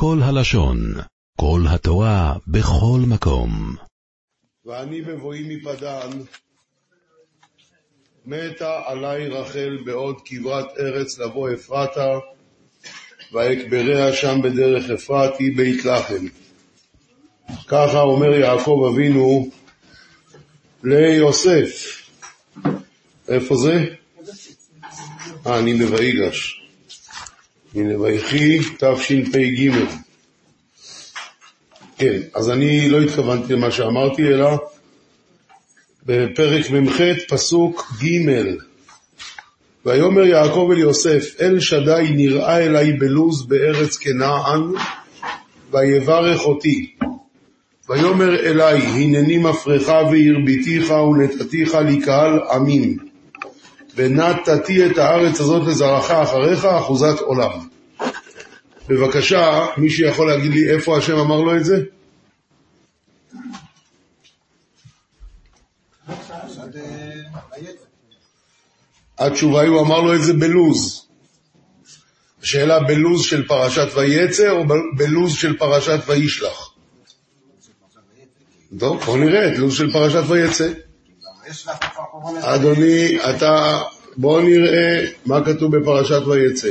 [0.00, 0.94] כל הלשון,
[1.36, 3.76] כל התורה, בכל מקום.
[4.64, 6.10] ואני בבואי מפדן,
[8.26, 12.18] מתה עלי רחל בעוד כברת ארץ לבוא אפרתה,
[13.32, 16.26] ואקבריה שם בדרך אפרתי בית לחם.
[17.66, 19.50] ככה אומר יעקב אבינו
[20.84, 22.02] ליוסף.
[23.28, 23.94] איפה זה?
[25.46, 26.57] אה, אני בויגש.
[27.74, 29.70] הנה ויחי תשפ"ג.
[31.98, 34.48] כן, אז אני לא התכוונתי למה שאמרתי, אלא
[36.06, 38.30] בפרק מ"ח, פסוק ג'
[39.86, 44.62] ויאמר יעקב אל יוסף, אל שדי נראה אלי בלוז בארץ כנען,
[45.72, 46.94] ויברך אותי.
[47.88, 53.07] ויאמר אלי, הנני מפרך והרביתיך ונתתיך לקהל עמים,
[53.98, 57.68] ונתתי את הארץ הזאת לזרעך אחריך אחוזת עולם.
[58.88, 61.82] בבקשה, מי שיכול להגיד לי איפה השם אמר לו את זה?
[69.18, 71.06] התשובה היא, הוא אמר לו את זה בלוז.
[72.42, 74.64] השאלה בלוז של פרשת ויצא או
[74.96, 76.68] בלוז של פרשת וישלח?
[78.78, 80.72] טוב, בוא נראה את לוז של פרשת ויצא.
[82.40, 83.82] אדוני, אתה,
[84.16, 86.68] בוא נראה מה כתוב בפרשת ויצא.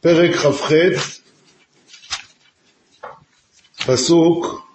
[0.00, 0.72] פרק כ"ח,
[3.86, 4.68] פסוק,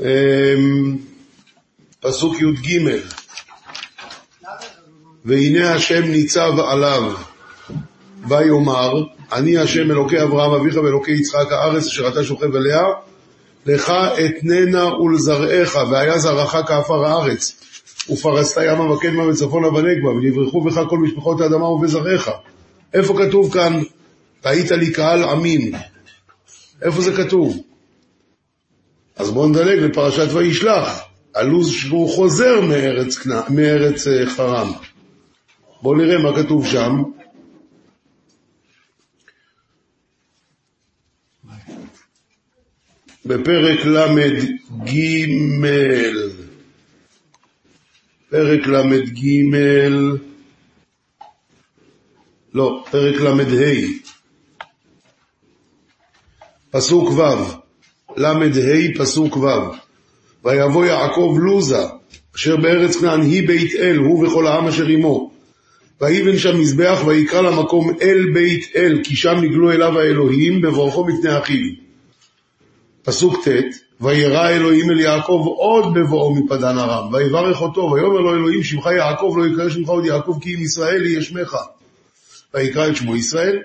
[0.00, 0.96] אמ,
[2.00, 2.80] פסוק י"ג
[5.24, 7.12] והנה השם ניצב עליו,
[8.28, 12.82] ויאמר, אני השם אלוקי אברהם אביך ואלוקי יצחק הארץ אשר אתה שוכב עליה,
[13.66, 13.92] לך
[14.24, 17.52] אתננה ולזרעך, והיה זרעך כעפר הארץ,
[18.10, 22.28] ופרסת ימה וקדמה וצפונה ונגבה, ונברחו בך כל משפחות האדמה ובזרעך.
[22.94, 23.82] איפה כתוב כאן,
[24.44, 25.72] והיית לי קהל עמים?
[26.82, 27.56] איפה זה כתוב?
[29.16, 31.00] אז בואו נדלג לפרשת וישלח,
[31.34, 34.72] הלו"ז שהוא חוזר מארץ, מארץ אה, חרם.
[35.82, 37.02] בואו נראה מה כתוב שם.
[43.26, 44.92] בפרק ל"ג,
[48.30, 49.28] פרק ל"ג,
[52.54, 53.32] לא, פרק ל"ה,
[56.70, 57.22] פסוק ו',
[58.16, 58.34] ל"ה,
[58.98, 59.46] פסוק ו',
[60.44, 61.82] ויבוא יעקב לוזה,
[62.36, 65.32] אשר בארץ כנען היא בית אל, הוא וכל העם אשר עמו.
[66.00, 71.38] ויבן שם מזבח ויקרא למקום אל בית אל, כי שם נגלו אליו האלוהים בברכו מפני
[71.38, 71.85] אחיו.
[73.06, 73.50] פסוק ט',
[74.00, 79.34] וירא אלוהים אל יעקב עוד בבואו מפדן ארם, ויברך אותו, ויאמר לו אלוהים שמך יעקב,
[79.36, 81.56] לא יקרא שמך עוד יעקב, כי אם ישראל יהיה שמך.
[82.54, 83.58] ויקרא את שמו ישראל.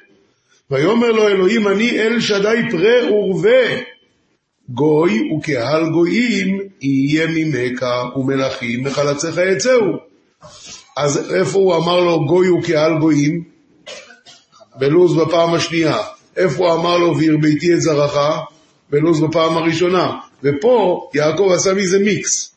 [0.72, 3.81] ויאמר לו אלוהים, אני אל שדי פרה ורבה.
[4.69, 7.85] גוי וקהל גויים יהיה ממך
[8.16, 9.97] ומלכים מחלציך יצאו.
[10.97, 13.44] אז איפה הוא אמר לו גוי וקהל גויים?
[14.79, 15.97] בלוז בפעם השנייה.
[16.38, 18.18] איפה הוא אמר לו והרביתי את זרעך?
[18.91, 20.12] בלוז בפעם הראשונה.
[20.44, 22.52] ופה יעקב עשה מזה מיקס.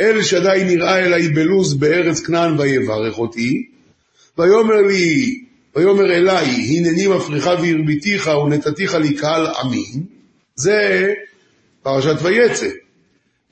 [0.00, 3.66] אל שדי נראה אליי בלוז בארץ כנען ויברך אותי,
[4.38, 5.38] ויאמר לי,
[5.76, 10.06] ויאמר אליי, הנני מפריך והרביתיך ונתתיך לי קהל עמים,
[10.54, 11.12] זה
[11.82, 12.68] פרשת ויצא.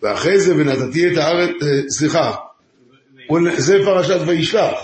[0.02, 2.32] ואחרי זה ונתתי את הארץ, אה, סליחה,
[3.56, 4.78] זה פרשת וישלח.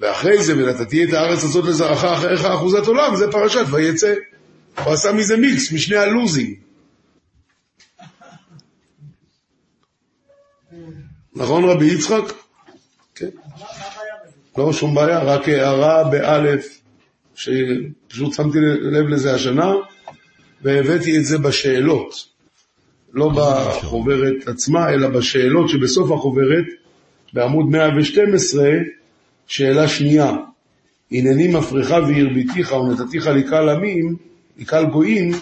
[0.00, 4.14] ואחרי זה ונתתי את הארץ הזאת לזרעך אחריך אחוזת עולם, זה פרשת ויצא.
[4.84, 6.54] הוא עשה מזה מיקס, משני הלוזים.
[11.36, 12.32] נכון רבי יצחק?
[13.14, 13.28] כן.
[14.58, 16.80] לא שום בעיה, רק הערה באלף,
[17.34, 19.72] שפשוט שמתי לב לזה השנה,
[20.62, 22.34] והבאתי את זה בשאלות.
[23.12, 26.64] לא בחוברת עצמה, אלא בשאלות שבסוף החוברת,
[27.32, 28.70] בעמוד 112,
[29.46, 30.32] שאלה שנייה.
[31.12, 34.16] הנני מפריך והרביתיך ונתתיך לקהל עמים,
[34.56, 35.32] לקהל גויים,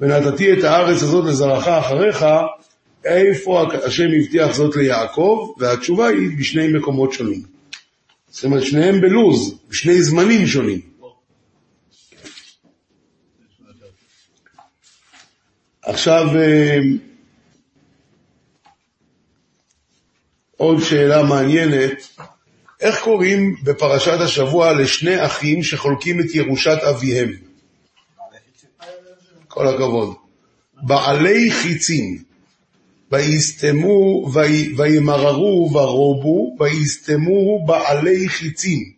[0.00, 2.24] ונתתי את הארץ הזאת לזרעך אחריך,
[3.04, 5.54] איפה השם הבטיח זאת ליעקב?
[5.58, 7.42] והתשובה היא בשני מקומות שונים.
[8.30, 10.80] זאת אומרת, שניהם בלוז, בשני זמנים שונים.
[15.82, 16.78] עכשיו, אה,
[20.56, 22.08] עוד שאלה מעניינת,
[22.80, 27.45] איך קוראים בפרשת השבוע לשני אחים שחולקים את ירושת אביהם?
[29.56, 30.14] כל הכבוד.
[30.82, 32.22] בעלי חיצים,
[33.12, 34.26] ויסתמו,
[34.76, 38.92] וימררו ורובו, ויסתמו בעלי חיצים.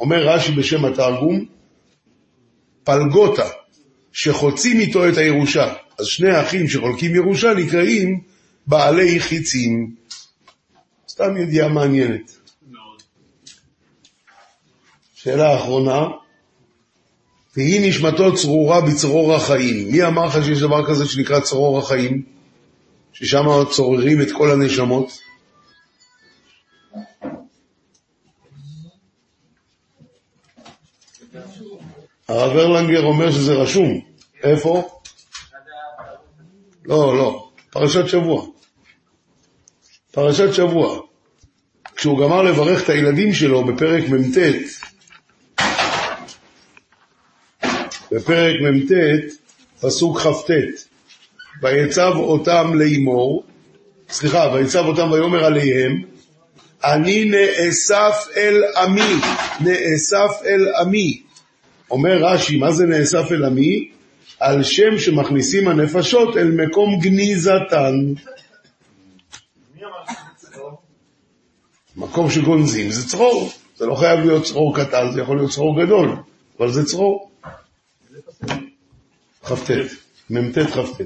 [0.00, 1.44] אומר רש"י בשם התרגום,
[2.84, 3.48] פלגותה,
[4.12, 5.74] שחוצים איתו את הירושה.
[5.98, 8.20] אז שני האחים שחולקים ירושה נקראים
[8.66, 9.94] בעלי חיצים.
[11.08, 12.36] סתם ידיעה מעניינת.
[15.14, 16.06] שאלה אחרונה,
[17.56, 19.88] והיא נשמתו צרורה בצרור החיים.
[19.92, 22.22] מי אמר לך שיש דבר כזה שנקרא צרור החיים?
[23.12, 25.18] ששם צוררים את כל הנשמות?
[32.28, 34.00] הרב ארלנגר אומר שזה רשום.
[34.42, 34.88] איפה?
[36.84, 38.46] לא, לא, פרשת שבוע.
[40.10, 41.00] פרשת שבוע.
[41.96, 44.38] כשהוא גמר לברך את הילדים שלו בפרק מ"ט,
[48.16, 48.92] בפרק מ"ט,
[49.80, 50.50] פסוק כ"ט,
[51.62, 53.44] ויצב אותם לאמור,
[54.08, 56.02] סליחה, ויצב אותם ויאמר עליהם,
[56.84, 59.14] אני נאסף אל עמי,
[59.60, 61.22] נאסף אל עמי.
[61.90, 63.90] אומר רש"י, מה זה נאסף אל עמי?
[64.40, 67.94] על שם שמכניסים הנפשות אל מקום גניזתן.
[71.96, 76.16] מקום שגונזים זה צרור, זה לא חייב להיות צרור קטן, זה יכול להיות צרור גדול,
[76.58, 77.30] אבל זה צרור.
[79.44, 79.70] כ"ט,
[80.30, 81.00] מ"ט כ"ט.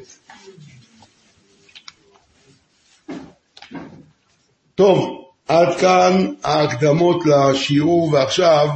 [4.74, 8.68] טוב, עד כאן ההקדמות לשיעור, ועכשיו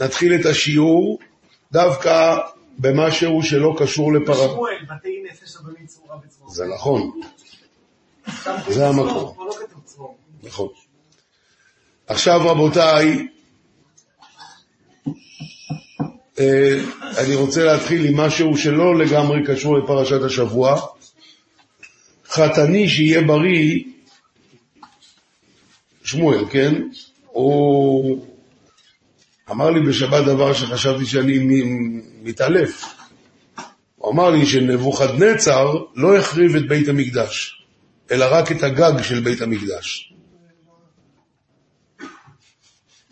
[0.00, 1.18] נתחיל את השיעור
[1.72, 2.36] דווקא
[2.78, 4.48] במשהו שלא קשור לפרה.
[6.48, 7.20] זה נכון,
[8.68, 9.36] זה המקום.
[10.42, 10.68] נכון.
[12.06, 13.26] עכשיו רבותיי,
[17.18, 20.80] אני רוצה להתחיל עם משהו שלא לגמרי קשור לפרשת השבוע.
[22.28, 23.84] חתני שיהיה בריא,
[26.04, 26.82] שמואל, כן?
[27.26, 28.26] הוא
[29.50, 31.38] אמר לי בשבת דבר שחשבתי שאני
[32.22, 32.84] מתעלף.
[33.96, 37.62] הוא אמר לי שנבוכדנצר לא החריב את בית המקדש,
[38.10, 40.12] אלא רק את הגג של בית המקדש.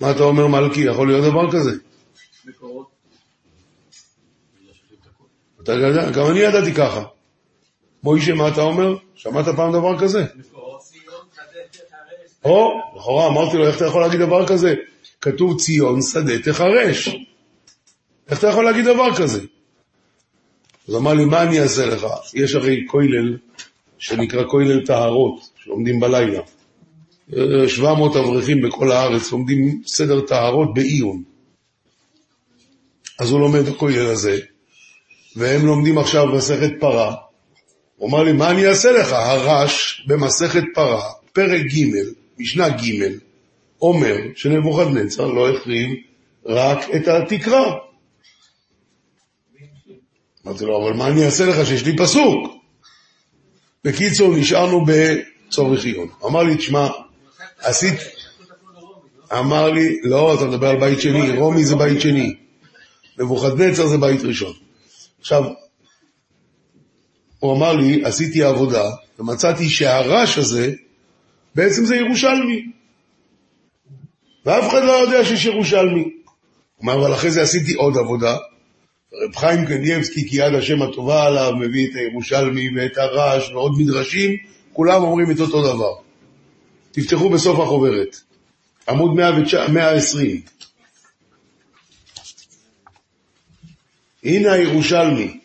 [0.00, 0.81] מה אתה אומר מלכי?
[0.81, 1.71] יכול להיות דבר כזה?
[1.71, 2.94] יודע,
[6.14, 7.05] גם אני ידעתי ככה.
[8.02, 8.96] מוישה, מה אתה אומר?
[9.14, 10.25] שמעת פעם דבר כזה?
[12.44, 14.75] או, לכאורה אמרתי לו, איך אתה יכול להגיד דבר כזה?
[15.20, 17.08] כתוב ציון שדה תחרש.
[18.28, 19.40] איך אתה יכול להגיד דבר כזה?
[20.88, 22.06] אז אמר לי, מה אני אעשה לך?
[22.34, 23.37] יש הרי כולל
[23.99, 26.40] שנקרא כולל טהרות, שלומדים בלילה.
[27.69, 31.22] 700 אברכים בכל הארץ לומדים סדר טהרות בעיון.
[33.19, 34.40] אז הוא לומד בכולל הזה,
[35.37, 37.15] והם לומדים עכשיו מסכת פרה.
[37.97, 39.13] הוא אמר לי, מה אני אעשה לך?
[39.13, 41.91] הרש במסכת פרה, פרק ג',
[42.39, 43.09] משנה ג',
[43.83, 45.91] אומר שנבוכדנצר לא החריב
[46.47, 47.75] רק את התקרה.
[50.47, 52.53] אמרתי לו, אבל מה אני אעשה לך שיש לי פסוק?
[53.85, 56.09] בקיצור, נשארנו בצורך עיון.
[56.25, 56.89] אמר לי, תשמע,
[57.59, 57.95] עשית...
[59.39, 62.35] אמר לי, לא, אתה מדבר על בית שני, רומי זה בית שני,
[63.19, 64.53] נבוכדנצר זה בית ראשון.
[65.25, 65.44] עכשיו,
[67.38, 70.73] הוא אמר לי, עשיתי עבודה, ומצאתי שהרש הזה,
[71.55, 72.67] בעצם זה ירושלמי.
[74.47, 76.03] ואף אחד לא יודע שיש ירושלמי.
[76.03, 76.11] הוא
[76.81, 78.37] אומר, אבל אחרי זה עשיתי עוד עבודה.
[79.15, 84.37] רב חיים קניאבסקי, כי יד השם הטובה עליו, מביא את הירושלמי ואת הרש ועוד מדרשים,
[84.73, 85.95] כולם אומרים את אותו דבר.
[86.93, 88.16] תפתחו בסוף החוברת,
[88.88, 89.14] עמוד
[89.73, 90.40] 120.
[94.25, 95.38] הנה הירושלמי.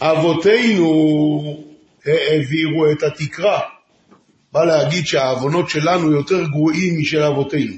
[0.00, 1.64] אבותינו
[2.06, 3.60] העבירו את התקרה.
[4.52, 7.74] בא להגיד שהעוונות שלנו יותר גרועים משל אבותינו.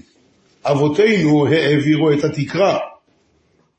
[0.64, 2.78] אבותינו העבירו את התקרה,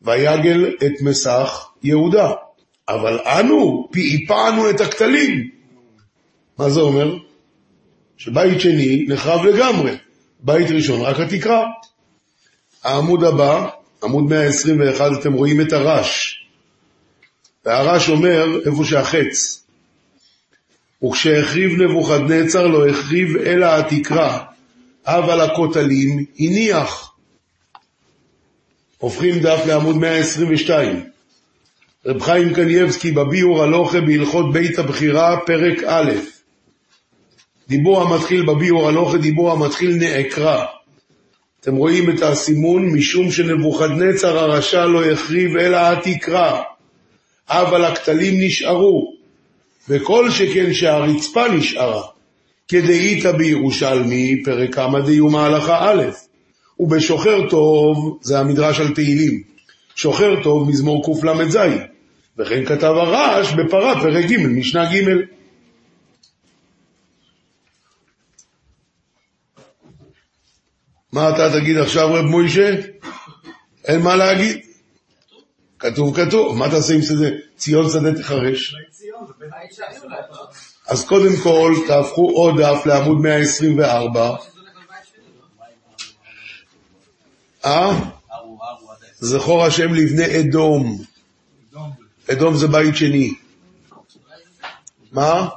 [0.01, 2.31] ויגל את מסך יהודה.
[2.89, 5.49] אבל אנו פעפענו את הכתלים.
[6.57, 7.17] מה זה אומר?
[8.17, 9.91] שבית שני נחרב לגמרי,
[10.39, 11.67] בית ראשון רק התקרה.
[12.83, 13.69] העמוד הבא,
[14.03, 16.41] עמוד 121, אתם רואים את הרש.
[17.65, 19.63] והרש אומר איפה שהחץ.
[21.03, 24.43] וכשהחריב נבוכדנצר לא החריב אלא התקרה,
[25.05, 27.13] אבל הכותלים הניח.
[28.97, 31.03] הופכים דף לעמוד 122.
[32.05, 36.11] רב חיים קנייבסקי בביאור הלוכה בהלכות בית הבחירה, פרק א',
[37.67, 40.65] דיבור המתחיל בביאור הלוכה, דיבור המתחיל נעקרה.
[41.61, 46.61] אתם רואים את הסימון, משום שנבוכדנצר הרשע לא החריב אלא התקרה,
[47.49, 49.13] אבל הכתלים נשארו.
[49.89, 52.03] וכל שכן שהרצפה נשארה,
[52.67, 56.03] כדאיתא בירושלמי, פרק כמה דיומא הלכה א',
[56.79, 59.41] ובשוחר טוב, זה המדרש על תהילים,
[59.95, 61.57] שוחר טוב מזמור קל"ז,
[62.37, 65.05] וכן כתב הרעש בפרה פרק ג', משנה ג'.
[71.11, 72.75] מה אתה תגיד עכשיו רב מוישה?
[73.85, 74.57] אין מה להגיד.
[75.79, 77.27] כתוב כתוב, מה תעשה עם שדה?
[77.57, 78.75] ציון שדה תחרש.
[80.87, 84.35] אז קודם כל תהפכו עוד דף לעמוד 124.
[87.65, 87.99] אה?
[89.19, 91.01] זכור השם לבני אדום.
[92.31, 93.33] אדום זה בית שני.
[95.11, 95.47] מה?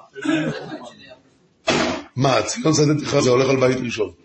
[2.17, 4.24] מה, ציון שדה תחרש זה הולך על בית ראשון.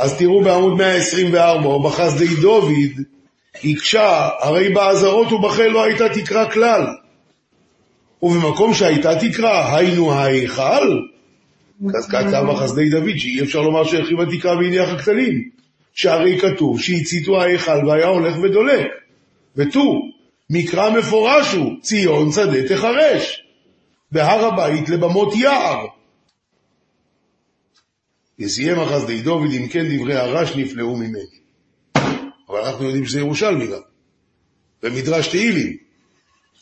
[0.00, 3.04] אז תראו בעמוד 124, בחסדי דוד,
[3.64, 6.86] הקשה, הרי באזהרות ובחל לא הייתה תקרה כלל.
[8.22, 11.00] ובמקום שהייתה תקרה, היינו ההיכל,
[11.98, 15.48] אז כתב בחסדי דוד, שאי אפשר לומר שהרחיבה תקרה והניח הכתלים.
[15.94, 18.86] שהרי כתוב שהציתו ההיכל והיה הולך ודולק.
[19.56, 19.94] ותו,
[20.50, 23.42] מקרא מפורש הוא, ציון שדה תחרש,
[24.12, 25.86] והר הבית לבמות יער.
[28.40, 31.40] יסיים החסדי דוד, אם כן דברי הרש נפלאו ממני.
[32.48, 33.80] אבל אנחנו יודעים שזה ירושלמי גם,
[34.82, 35.76] ומדרש תהילים.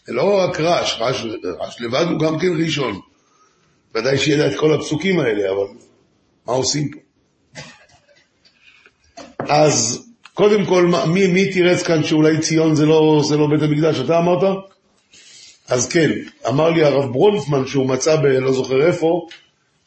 [0.07, 1.25] זה לא רק רש, רש,
[1.61, 3.01] רש לבד הוא גם כן ראשון.
[3.95, 5.67] ודאי שידע את כל הפסוקים האלה, אבל
[6.47, 6.99] מה עושים פה?
[9.49, 14.01] אז קודם כל, מי, מי תירץ כאן שאולי ציון זה לא, זה לא בית המקדש?
[14.01, 14.43] אתה אמרת?
[15.69, 16.11] אז כן,
[16.49, 18.25] אמר לי הרב ברונפמן שהוא מצא ב...
[18.25, 19.27] לא זוכר איפה,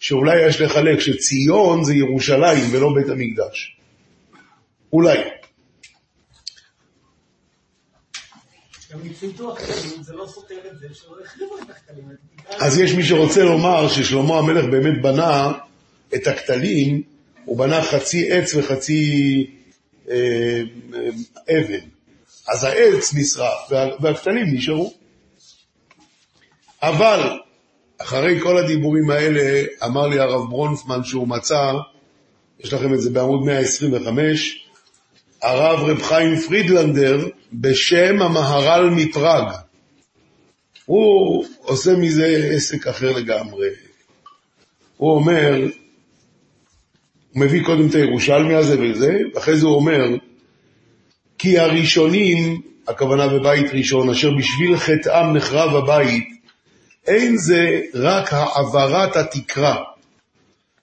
[0.01, 3.77] שאולי יש לחלק שציון זה ירושלים ולא בית המקדש.
[4.93, 5.19] אולי.
[12.49, 15.51] אז יש מי שרוצה לומר ששלמה המלך באמת בנה
[16.15, 17.01] את הכתלים,
[17.45, 19.45] הוא בנה חצי עץ וחצי
[20.09, 20.15] אה,
[20.93, 21.09] אה,
[21.59, 21.87] אבן.
[22.47, 24.93] אז העץ נשרף והכתלים נשארו.
[26.81, 27.39] אבל
[28.03, 31.71] אחרי כל הדיבורים האלה, אמר לי הרב ברונפמן שהוא מצא,
[32.59, 34.67] יש לכם את זה בעמוד 125,
[35.41, 39.45] הרב רב חיים פרידלנדר בשם המהר"ל מפראג.
[40.85, 43.67] הוא עושה מזה עסק אחר לגמרי.
[44.97, 45.59] הוא אומר,
[47.33, 50.03] הוא מביא קודם את הירושלמי הזה וזה, ואחרי זה הוא אומר,
[51.37, 56.40] כי הראשונים, הכוונה בבית ראשון, אשר בשביל חטאם נחרב הבית,
[57.07, 59.75] אין זה רק העברת התקרה,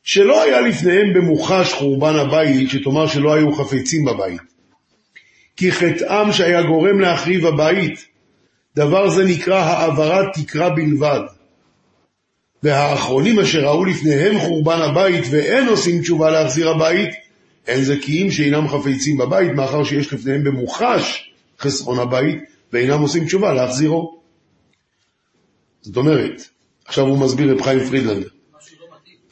[0.03, 4.41] שלא היה לפניהם במוחש חורבן הבית, שתאמר שלא היו חפצים בבית.
[5.57, 8.05] כי חטאם שהיה גורם להחריב הבית,
[8.77, 11.21] דבר זה נקרא העברת תקרה בלבד.
[12.63, 17.11] והאחרונים אשר ראו לפניהם חורבן הבית ואין עושים תשובה להחזיר הבית,
[17.69, 22.39] הם זכיים שאינם חפצים בבית, מאחר שיש לפניהם במוחש חסרון הבית,
[22.73, 24.18] ואינם עושים תשובה להחזירו.
[25.83, 26.43] זאת אומרת,
[26.85, 28.29] עכשיו הוא מסביר את חיים פרידלנדר.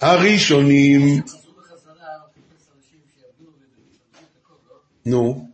[0.01, 1.21] הראשונים...
[5.07, 5.49] נו.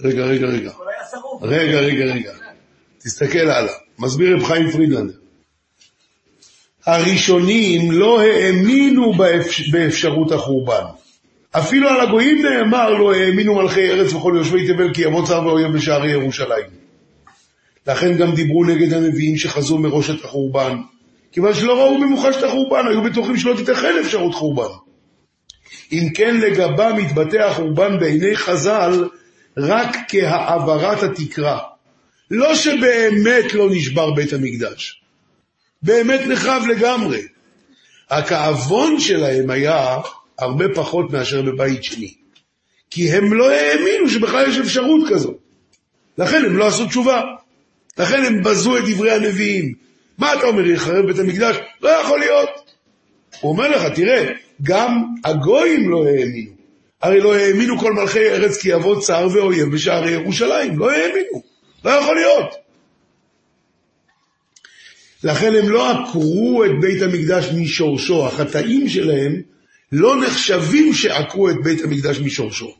[0.00, 0.72] רגע, רגע, רגע.
[1.42, 2.32] רגע, רגע, רגע.
[2.98, 3.74] תסתכל הלאה.
[3.98, 5.18] מסביר רב חיים פרידלנדר.
[6.86, 9.12] הראשונים לא האמינו
[9.72, 10.84] באפשרות החורבן.
[11.50, 15.72] אפילו על הגויים נאמר לא האמינו מלכי ארץ וכל יושבי תבל כי יבוא צר ואויב
[15.72, 16.83] בשערי ירושלים.
[17.86, 20.76] לכן גם דיברו נגד הנביאים שחזו מראש את החורבן,
[21.32, 24.74] כיוון שלא ראו במוחש את החורבן, היו בטוחים שלא תיתכן אפשרות חורבן.
[25.92, 29.08] אם כן לגבם מתבטא החורבן בעיני חז"ל
[29.56, 31.60] רק כהעברת התקרה.
[32.30, 35.02] לא שבאמת לא נשבר בית המקדש,
[35.82, 37.22] באמת נחרב לגמרי.
[38.10, 39.96] הכאבון שלהם היה
[40.38, 42.14] הרבה פחות מאשר בבית שני.
[42.90, 45.34] כי הם לא האמינו שבכלל יש אפשרות כזו.
[46.18, 47.22] לכן הם לא עשו תשובה.
[47.98, 49.74] לכן הם בזו את דברי הנביאים.
[50.18, 51.56] מה אתה אומר, יחרב בית המקדש?
[51.82, 52.48] לא יכול להיות.
[53.40, 54.32] הוא אומר לך, תראה,
[54.62, 56.50] גם הגויים לא האמינו.
[57.02, 60.78] הרי לא האמינו כל מלכי ארץ כי יבוא צר ואויב בשערי ירושלים.
[60.78, 61.42] לא האמינו.
[61.84, 62.54] לא יכול להיות.
[65.24, 68.26] לכן הם לא עקרו את בית המקדש משורשו.
[68.26, 69.42] החטאים שלהם
[69.92, 72.74] לא נחשבים שעקרו את בית המקדש משורשו.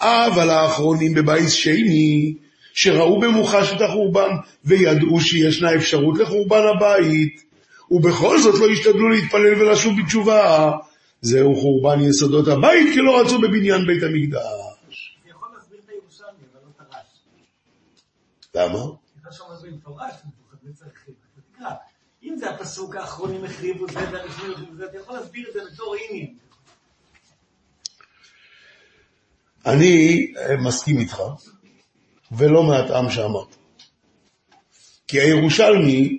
[0.00, 2.34] אבל האחרונים בבית שני,
[2.80, 4.30] שראו במוחש את החורבן
[4.64, 7.44] וידעו שישנה אפשרות לחורבן הבית,
[7.90, 10.70] ובכל זאת לא השתדלו להתפלל ולשוב בתשובה,
[11.20, 15.18] זהו חורבן יסודות הבית, כי לא רצו בבניין בית המקדש.
[15.24, 17.06] זה יכול להסביר את הירושלמי, אבל לא את הרש.
[18.54, 18.84] למה?
[19.14, 20.14] כי שם זה מפורש.
[22.22, 25.94] אם זה הפסוק האחרונים החריבו זה, זה הראשונים זה, אתה יכול להסביר את זה בתור
[25.94, 26.36] אינים.
[29.66, 31.20] אני אה, מסכים איתך,
[32.32, 33.56] ולא מהטעם שאמרת.
[35.08, 36.18] כי הירושלמי,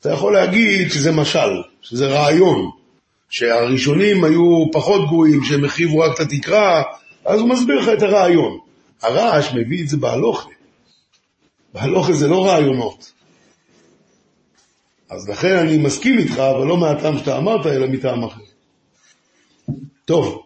[0.00, 2.70] אתה יכול להגיד שזה משל, שזה רעיון,
[3.30, 6.82] שהראשונים היו פחות גרועים, שהם החריבו רק את התקרה,
[7.24, 8.58] אז הוא מסביר לך את הרעיון.
[9.02, 10.48] הרעש מביא את זה בהלוכה.
[11.74, 13.12] בהלוכה זה לא רעיונות.
[15.10, 18.40] אז לכן אני מסכים איתך, אבל לא מהטעם שאתה אמרת, אלא מטעם אחר.
[20.04, 20.42] טוב,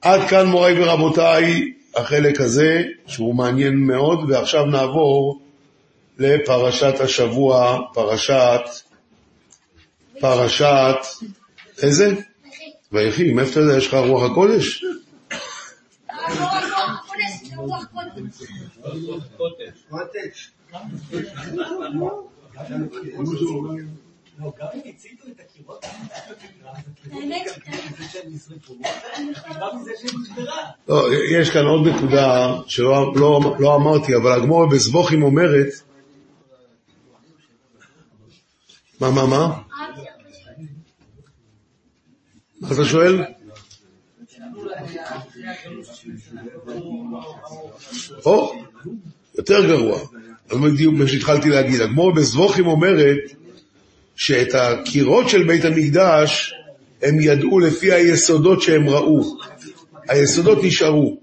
[0.00, 5.42] עד כאן מוריי ורבותיי, החלק הזה, שהוא מעניין מאוד, ועכשיו נעבור
[6.18, 8.60] לפרשת השבוע, פרשת,
[10.20, 10.96] פרשת,
[11.82, 12.14] איזה?
[12.92, 14.84] ויחי, מאיפה אתה יודע, יש לך רוח הקודש?
[24.38, 25.84] לא, גם אם הציתו את הקירות.
[30.88, 35.68] לא, יש כאן עוד נקודה שלא לא, לא אמרתי, אבל הגמור בזבוכים אומרת,
[39.00, 39.62] מה, מה, מה?
[42.60, 43.24] מה אתה שואל?
[48.26, 48.52] או,
[49.38, 49.98] יותר גרוע.
[50.50, 51.80] אז בדיוק מה שהתחלתי להגיד.
[51.80, 53.41] הגמור בזבוכים אומרת
[54.16, 56.54] שאת הקירות של בית המקדש
[57.02, 59.36] הם ידעו לפי היסודות שהם ראו.
[60.08, 61.16] היסודות נשארו.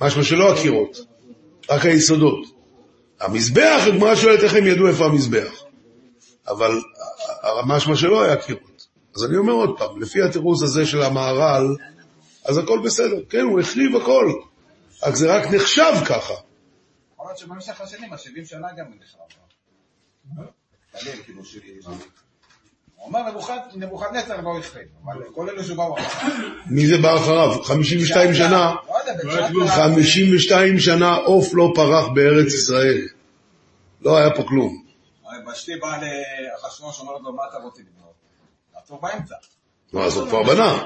[0.00, 0.96] משמע שלא הקירות,
[1.70, 2.46] רק היסודות.
[3.20, 5.62] המזבח, הגמרא שואלת איך הם ידעו איפה המזבח.
[6.48, 6.70] אבל
[7.66, 8.86] משמע שלא היה קירות.
[9.16, 11.76] אז אני אומר עוד פעם, לפי התירוץ הזה של המהר"ל,
[12.44, 13.24] אז הכל בסדר.
[13.28, 14.32] כן, הוא החריב הכל.
[15.02, 16.34] רק זה רק נחשב ככה.
[17.14, 20.46] יכול להיות שבמשך השנים, ה-70 שנה גם נחרב.
[20.92, 21.56] תעלה, כאילו, ש-
[22.96, 26.32] הוא נבוכד- נבוכדנצר לא החריב, אבל כל אלה שבאו אחריו.
[26.66, 27.62] מי זה בא אחריו?
[27.62, 33.08] 52 שנה, לא יודע, בתשעת 52 שנה עוף לא פרח בארץ ישראל.
[34.00, 34.84] לא היה פה כלום.
[35.52, 35.98] ושתי בא
[36.62, 38.12] לאחשוורוש, אומרת לו, מה אתה רוצה לבנות?
[38.74, 39.34] לעצור באמצע.
[39.92, 40.84] נו, אז הוא כבר בנה.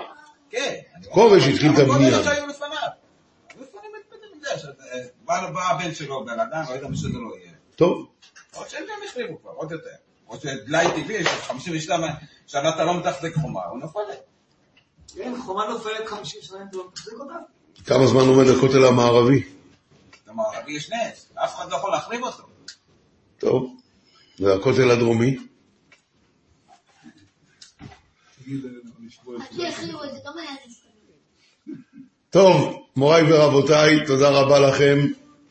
[0.51, 0.75] כן.
[1.11, 2.09] כובש התחיל את הבנייה.
[2.17, 2.69] אלה שהיו לפניו.
[3.51, 4.65] היו לפנים את בית המקדש.
[4.65, 7.53] אז, בא בא הבן שלו, בן אדם, לא יודע מי שזה לא יהיה.
[7.77, 8.07] טוב,
[8.55, 9.91] עוד שהם גם החריבו כבר, עוד יותר.
[10.29, 11.91] או שדלאי טבעי, ש-52
[12.47, 14.01] שנה אתה לא מתחזק חומה, הוא נופל.
[15.15, 17.35] כן, חומה נופלת 50 שנה, אתה לא מחזיק אותה?
[17.87, 19.43] כמה זמן עומד הכותל המערבי?
[20.27, 22.43] למערבי יש נס, אף אחד לא יכול להחריב אותו.
[23.39, 23.77] טוב,
[24.41, 25.37] והכותל הדרומי?
[29.27, 29.39] לא.
[32.31, 34.99] טוב, מוריי ורבותיי, תודה רבה לכם.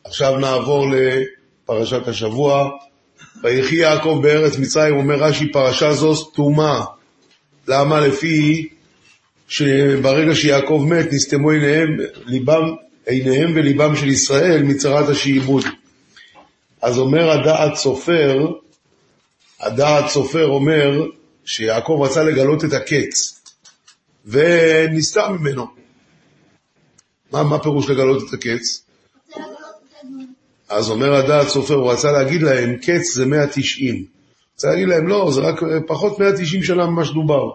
[0.03, 2.69] עכשיו נעבור לפרשת השבוע.
[3.43, 6.85] ויחי יעקב בארץ מצרים, אומר רש"י, פרשה זו סתומה.
[7.67, 8.07] למה?
[8.07, 8.67] לפי
[9.47, 12.75] שברגע שיעקב מת, נסתמו עיניהם, ליבם,
[13.05, 15.63] עיניהם וליבם של ישראל מצרת השעבוד.
[16.81, 18.51] אז אומר הדעת סופר,
[19.59, 21.05] הדעת סופר אומר
[21.45, 23.41] שיעקב רצה לגלות את הקץ,
[24.25, 25.67] ונסתר ממנו.
[27.31, 28.83] מה, מה פירוש לגלות את הקץ?
[29.27, 29.55] זה לגלות
[29.89, 30.29] את הדמות.
[30.73, 34.05] אז אומר הדעת סופר, הוא רצה להגיד להם, קץ זה 190.
[34.55, 37.51] רצה להגיד להם, לא, זה רק אה, פחות 190 שנה ממה שדובר.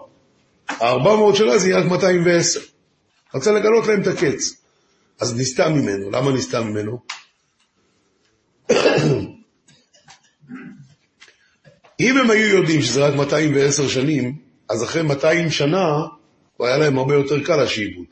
[0.69, 2.59] ה-400 שנה זה יהיה רק 210.
[3.35, 4.53] רצה לגלות להם את הקץ.
[5.19, 6.11] אז נסתם ממנו.
[6.11, 6.99] למה נסתם ממנו?
[11.99, 14.37] אם הם היו יודעים שזה רק 210 שנים,
[14.69, 15.87] אז אחרי 200 שנה,
[16.57, 18.05] הוא היה להם הרבה יותר קל השעבוד.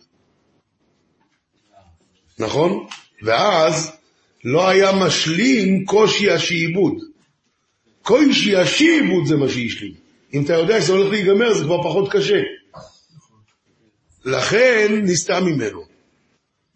[2.40, 2.88] נכון?
[3.24, 3.97] ואז
[4.50, 6.94] לא היה משלים קושי השעבוד.
[8.02, 9.94] קושי השעבוד זה מה שהשלים.
[10.34, 12.42] אם אתה יודע שזה הולך להיגמר, זה כבר פחות קשה.
[14.26, 15.82] לכן נסתם ממנו.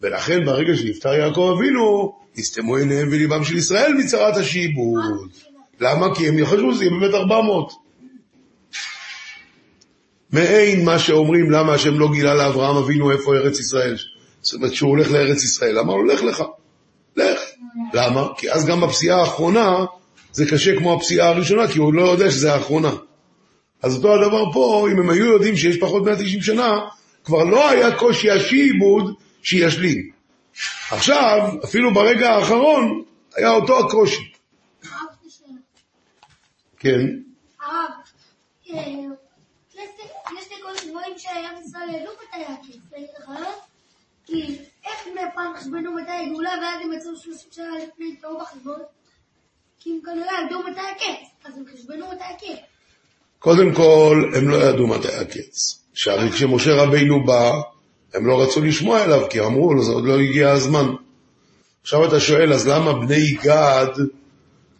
[0.02, 5.32] ולכן ברגע שנפטר יעקב אבינו, נסתמו עיניהם וליבם של ישראל מצרת השעבוד.
[5.80, 6.16] למה?
[6.16, 7.72] כי הם חשבו שזה יהיה באמת 400.
[10.32, 13.98] מעין מה שאומרים למה השם לא גילה לאברהם אבינו איפה ארץ ישראל.
[14.42, 16.44] זאת אומרת שהוא הולך לארץ ישראל, אמר לו לך לך,
[17.16, 17.51] לך.
[17.94, 18.28] למה?
[18.38, 19.86] כי אז גם בפסיעה האחרונה
[20.32, 22.92] זה קשה כמו הפסיעה הראשונה, כי הוא לא יודע שזה האחרונה.
[23.82, 26.80] אז אותו הדבר פה, אם הם היו יודעים שיש פחות 190 שנה,
[27.24, 30.12] כבר לא היה קושי השעבוד שישלים.
[30.92, 33.04] עכשיו, אפילו ברגע האחרון,
[33.36, 34.32] היה אותו הקושי.
[36.80, 37.00] כן,
[37.62, 37.86] אה,
[38.66, 39.08] יש לי-
[40.64, 42.12] כל מיני דברים שעם ישראל העלו?
[44.26, 48.80] כי איך פעם חשבנו מתי הגאולה ואז הם יצאו 30 שנה לפני טעו בחשבון?
[49.80, 52.60] כי הם כנראה ידעו מתי הקץ, אז הם חשבנו מתי הקץ.
[53.40, 55.82] קודם כל, הם לא ידעו מתי הקץ.
[55.94, 57.52] שהרי כשמשה רבינו בא,
[58.14, 60.86] הם לא רצו לשמוע אליו, כי אמרו לו, זה עוד לא הגיע הזמן.
[61.82, 63.88] עכשיו אתה שואל, אז למה בני גד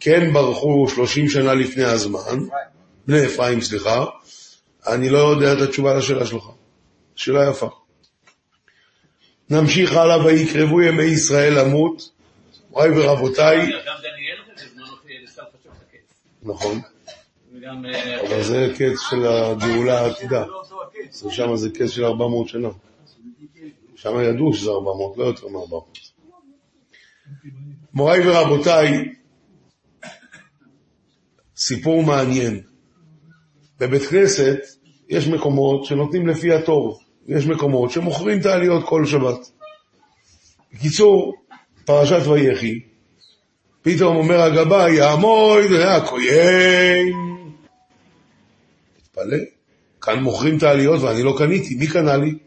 [0.00, 2.38] כן ברחו 30 שנה לפני הזמן?
[3.06, 4.04] בני אפרים, סליחה.
[4.86, 6.44] אני לא יודע את התשובה לשאלה שלך.
[7.16, 7.81] שאלה יפה.
[9.52, 12.10] נמשיך הלאה, ויקרבו ימי ישראל למות.
[12.70, 13.58] מוריי ורבותיי.
[16.42, 16.80] נכון.
[17.64, 20.46] אה, אבל זה קץ של הגאולה העתידה.
[20.46, 20.62] לא.
[21.12, 22.68] אז שם זה קץ של 400 שנה.
[23.96, 25.98] שם ידעו שזה 400, לא יותר מ-400.
[27.94, 29.14] מוריי ורבותיי,
[31.56, 32.62] סיפור מעניין.
[33.78, 34.58] בבית כנסת
[35.08, 39.50] יש מקומות שנותנים לפי התור, יש מקומות שמוכרים את העליות כל שבת.
[40.74, 41.34] בקיצור,
[41.84, 42.80] פרשת ויחי,
[43.82, 47.12] פתאום אומר הגבאי, יעמוד הכהן.
[48.96, 49.36] תתפלא,
[50.00, 52.38] כאן מוכרים את העליות ואני לא קניתי, מי קנה לי?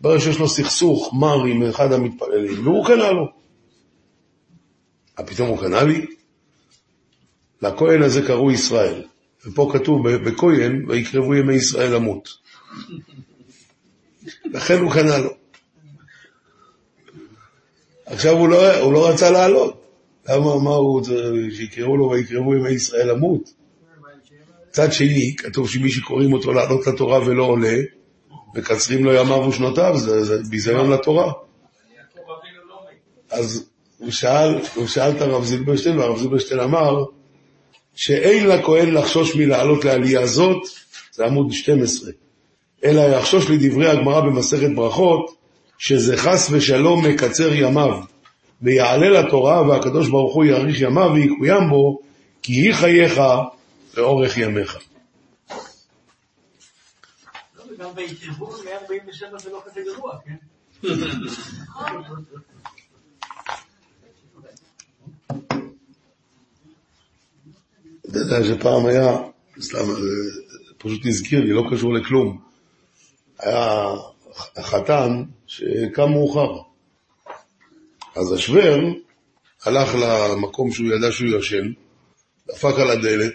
[0.00, 3.26] ברגע שיש לו סכסוך מר עם אחד המתפללים, והוא קנה לו.
[5.26, 6.06] פתאום הוא קנה לי?
[7.62, 9.02] לכהן הזה קראו ישראל.
[9.46, 12.28] ופה כתוב בכהן, ויקרבו ימי ישראל למות.
[14.44, 15.30] לכן הוא קנה לו.
[18.06, 19.84] עכשיו הוא לא, הוא לא רצה לעלות.
[20.28, 21.02] למה, מה הוא,
[21.56, 23.52] שיקראו לו ויקרבו ימי ישראל למות?
[24.68, 27.76] מצד שני, כתוב שמי שקוראים אותו לעלות לתורה ולא עולה,
[28.54, 31.32] מקצרים לו ימיו ושנותיו, זה ביזיון לתורה.
[33.30, 33.66] אז
[33.98, 37.04] הוא שאל, הוא שאל את הרב זילברשטיין, והרב זילברשטיין אמר
[37.94, 40.62] שאין לכהן לחשוש מלעלות לעלייה זאת,
[41.12, 42.10] זה עמוד 12,
[42.84, 45.36] אלא יחשוש לדברי הגמרא במסכת ברכות,
[45.78, 48.00] שזה חס ושלום מקצר ימיו,
[48.62, 51.98] ויעלה לתורה, והקדוש ברוך הוא יאריך ימיו ויקוים בו,
[52.42, 53.20] כי היא חייך
[53.96, 54.78] לאורך ימיך.
[57.58, 60.34] לא, וגם ויקרבו 147 זה לא כזה גרוע, כן?
[68.10, 69.16] אתה יודע שפעם היה,
[69.60, 69.78] סתם,
[70.78, 72.43] פשוט הזכיר לי, לא קשור לכלום.
[73.38, 73.94] היה
[74.60, 76.52] חתן שקם מאוחר.
[78.16, 78.80] אז השוור
[79.64, 81.72] הלך למקום שהוא ידע שהוא ישן,
[82.48, 83.34] דפק על הדלת,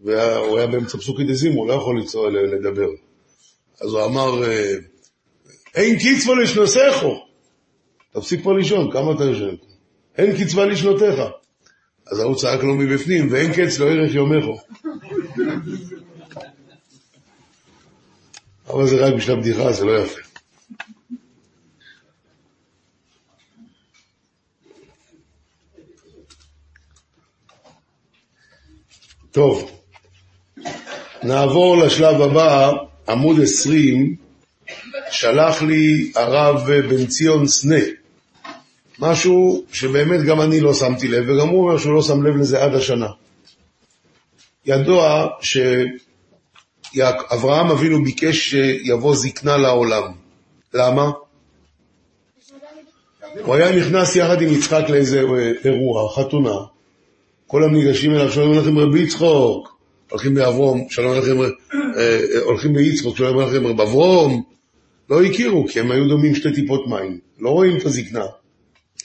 [0.00, 2.88] והוא היה באמצע פסוקי דזימו, הוא לא יכול לצוע לדבר.
[3.80, 4.74] אז הוא אמר, אה,
[5.74, 7.26] אין קצבו לשנוסךו.
[8.12, 9.54] תפסיק פה לישון, כמה אתה יושן?
[10.18, 11.20] אין קצבה לשנותיך.
[12.06, 14.58] אז ההוא צעק לו מבפנים, ואין קץ לא ערך יומךו.
[18.72, 20.20] אבל זה רק בשביל הבדיחה, זה לא יפה.
[29.30, 29.70] טוב,
[31.22, 32.70] נעבור לשלב הבא,
[33.08, 34.16] עמוד 20,
[35.10, 37.80] שלח לי הרב בן ציון סנה,
[38.98, 42.64] משהו שבאמת גם אני לא שמתי לב, וגם הוא אומר שהוא לא שם לב לזה
[42.64, 43.08] עד השנה.
[44.66, 45.28] ידוע
[46.94, 50.12] שאברהם אבינו ביקש שיבוא זקנה לעולם.
[50.74, 51.10] למה?
[53.44, 55.22] הוא היה נכנס יחד עם יצחק לאיזה
[55.64, 56.56] אירוע, חתונה.
[57.46, 59.78] כולם ניגשים אליו, שואלים לכם רבי יצחוק,
[60.10, 61.48] הולכים באברום, שלום לכם, אה,
[61.98, 64.42] אה, הולכים ליצחוק, שואלים לכם רב אברום.
[65.10, 67.18] לא הכירו, כי הם היו דומים שתי טיפות מים.
[67.38, 68.24] לא רואים את הזקנה.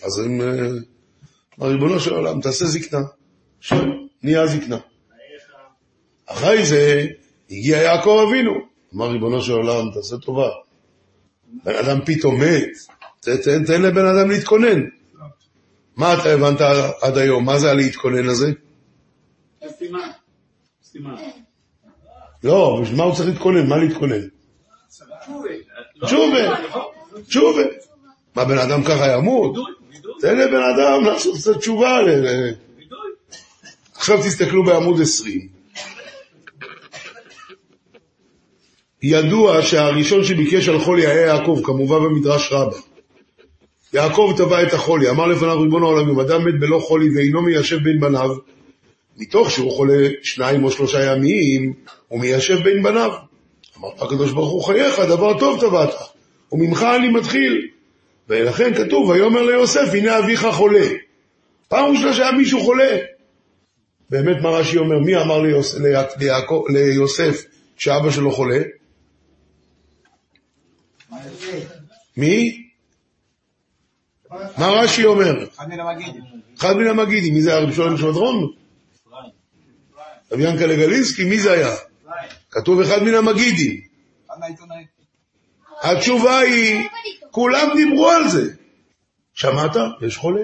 [0.04, 3.02] אז הם, אה, ריבונו של עולם, תעשה זקנה.
[4.24, 4.78] נהיה זקנה.
[6.26, 7.08] אחרי זה
[7.52, 8.54] הגיע יעקב אבינו.
[8.96, 10.50] אמר ריבונו של עולם, תעשה טובה.
[11.64, 12.70] בן אדם פתאום מת,
[13.20, 14.82] תן, תן לבן אדם להתכונן.
[15.96, 16.62] מה אתה הבנת
[17.02, 17.46] עד היום?
[17.46, 18.52] מה זה הלהתכונן הזה?
[22.44, 23.68] לא, בשביל מה הוא צריך להתכונן?
[23.68, 24.22] מה להתכונן?
[26.06, 26.56] תשובה,
[27.28, 27.62] תשובה.
[28.36, 29.56] מה, בן אדם ככה ימות?
[30.22, 32.00] תן לבן אדם לעשות קצת תשובה.
[33.96, 35.57] עכשיו תסתכלו בעמוד 20.
[39.10, 42.78] ידוע שהראשון שביקש על חולי היה יעקב, כמובן במדרש רבה.
[43.94, 47.78] יעקב טבע את החולי, אמר לפניו ריבון העולם, אם אדם מת בלא חולי ואינו מיישב
[47.84, 48.30] בין בניו,
[49.18, 51.74] מתוך שהוא חולה שניים או שלושה ימים,
[52.08, 53.12] הוא מיישב בין בניו.
[53.80, 55.94] אמר הקדוש ברוך הוא, חייך, דבר טוב טבעת,
[56.52, 57.68] וממך אני מתחיל.
[58.30, 60.88] ולכן כתוב, ויאמר ליוסף, הנה אביך חולה.
[61.68, 62.98] פעם ראשונה שהיה מישהו חולה.
[64.10, 67.46] באמת מה רש"י אומר, מי אמר ליוס, ליע, ליעקב, ליוסף
[67.78, 68.60] שאבא שלו חולה?
[72.18, 72.64] מי?
[74.58, 75.48] מה רש"י אומר?
[75.56, 76.24] אחד מן המגידים.
[76.60, 77.64] אחד מן המגידים, מי זה היה?
[77.64, 78.52] רבי שולם שבדרון?
[80.32, 81.76] רבי ינקלה גלינסקי, מי זה היה?
[82.52, 83.82] כתוב אחד מן המגידים.
[85.82, 86.88] התשובה היא,
[87.32, 88.54] כולם דיברו על זה.
[89.34, 89.76] שמעת?
[90.02, 90.42] יש חולה.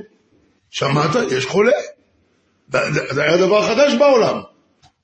[0.70, 1.16] שמעת?
[1.32, 1.72] יש חולה.
[3.12, 4.42] זה היה דבר חדש בעולם.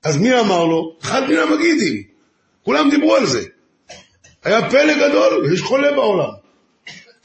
[0.04, 0.96] אז מי אמר לו?
[1.02, 2.02] אחד מן המגידים.
[2.62, 3.40] כולם דיברו על זה.
[4.44, 6.30] היה פלא גדול, יש חולה בעולם.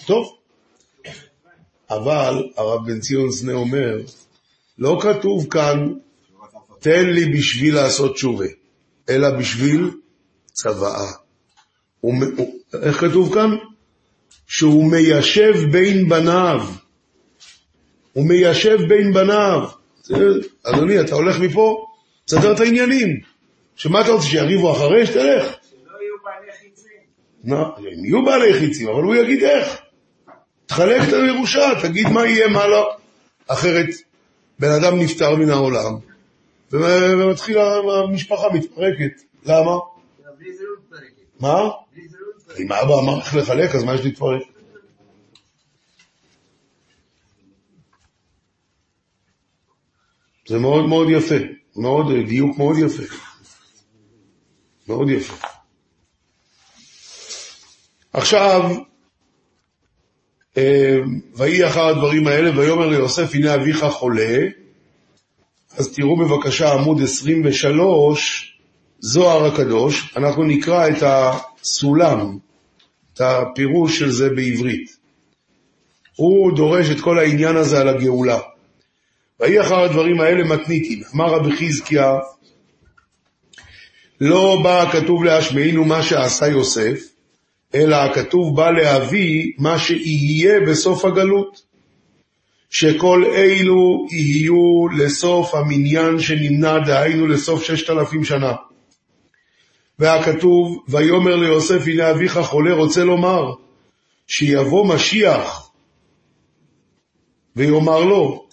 [0.06, 0.38] טוב.
[1.90, 3.98] אבל הרב בן ציון סנה אומר,
[4.78, 5.94] לא כתוב כאן,
[6.80, 8.46] תן לי בשביל לעשות תשובה,
[9.10, 9.92] אלא בשביל
[10.54, 11.12] צוואה.
[12.00, 13.50] הוא, הוא, איך כתוב כאן?
[14.48, 16.62] שהוא מיישב בין בניו.
[18.14, 19.60] הוא מיישב בין בניו.
[20.64, 21.86] אדוני, אתה הולך מפה,
[22.26, 23.20] תסדר את העניינים.
[23.76, 25.06] שמה אתה רוצה, שיריבו אחרי?
[25.06, 25.16] שתלך.
[25.16, 26.92] שלא יהיו בעלי חיצים.
[27.35, 29.82] לא, הם יהיו בעלי חיצים, אבל הוא יגיד איך.
[30.66, 32.96] תחלק את הירושה, תגיד מה יהיה, מה לא.
[33.48, 33.88] אחרת,
[34.60, 35.94] בן אדם נפטר מן העולם,
[36.72, 39.22] ומתחיל, המשפחה מתפרקת.
[39.46, 39.72] למה?
[41.40, 41.70] מה?
[42.60, 44.42] אם אבא אמר איך לחלק, אז מה יש להתפרק?
[50.48, 51.36] זה מאוד מאוד יפה,
[51.76, 53.16] מאוד, דיוק מאוד יפה.
[54.88, 55.55] מאוד יפה.
[58.18, 58.72] עכשיו,
[60.58, 60.98] אה,
[61.36, 64.38] ויהי אחר הדברים האלה, ויאמר ליוסף, הנה אביך חולה.
[65.78, 68.58] אז תראו בבקשה עמוד 23,
[69.00, 72.38] זוהר הקדוש, אנחנו נקרא את הסולם,
[73.14, 74.98] את הפירוש של זה בעברית.
[76.16, 78.40] הוא דורש את כל העניין הזה על הגאולה.
[79.40, 81.04] ויהי אחר הדברים האלה מתניתין.
[81.16, 82.14] אמר רבי חזקיה,
[84.22, 87.15] לא בא הכתוב להשמיענו מה שעשה יוסף,
[87.76, 91.62] אלא הכתוב בא להביא מה שיהיה בסוף הגלות.
[92.70, 98.54] שכל אלו יהיו לסוף המניין שנמנע, דהיינו לסוף ששת אלפים שנה.
[100.00, 103.54] והכתוב, ויאמר ליוסף, הנה אביך חולה, רוצה לומר,
[104.28, 105.72] שיבוא משיח,
[107.56, 108.48] ויאמר לו,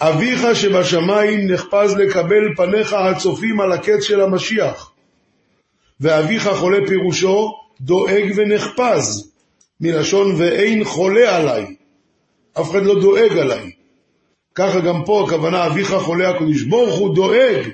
[0.00, 4.92] אביך שבשמיים נחפז לקבל פניך הצופים על הקץ של המשיח.
[6.00, 9.32] ואביך חולה פירושו דואג ונחפז,
[9.80, 11.76] מלשון ואין חולה עליי.
[12.60, 13.70] אף אחד לא דואג עליי.
[14.54, 17.68] ככה גם פה הכוונה אביך חולה הקדוש ברוך הוא דואג.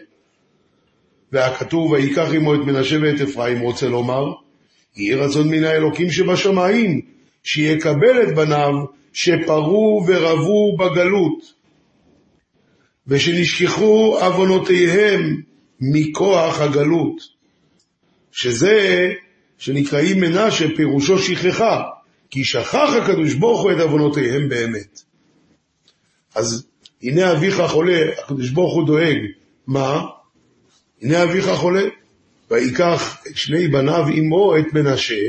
[1.32, 4.32] והכתוב ויקח עמו את מנשה ואת אפרים רוצה לומר,
[4.96, 7.00] יהי רצון מן האלוקים שבשמיים,
[7.42, 8.72] שיקבל את בניו
[9.12, 11.62] שפרו ורבו בגלות.
[13.06, 15.42] ושנשכחו עוונותיהם
[15.80, 17.16] מכוח הגלות,
[18.32, 19.08] שזה
[19.62, 21.82] שנקראים מנשה פירושו שכחה,
[22.30, 25.02] כי שכח הקדוש ברוך הוא את עוונותיהם באמת.
[26.34, 26.66] אז
[27.02, 29.16] הנה אביך חולה, הקדוש ברוך הוא דואג,
[29.66, 30.02] מה?
[31.02, 31.82] הנה אביך חולה,
[32.50, 35.24] ויקח את שני בניו עמו את מנשה,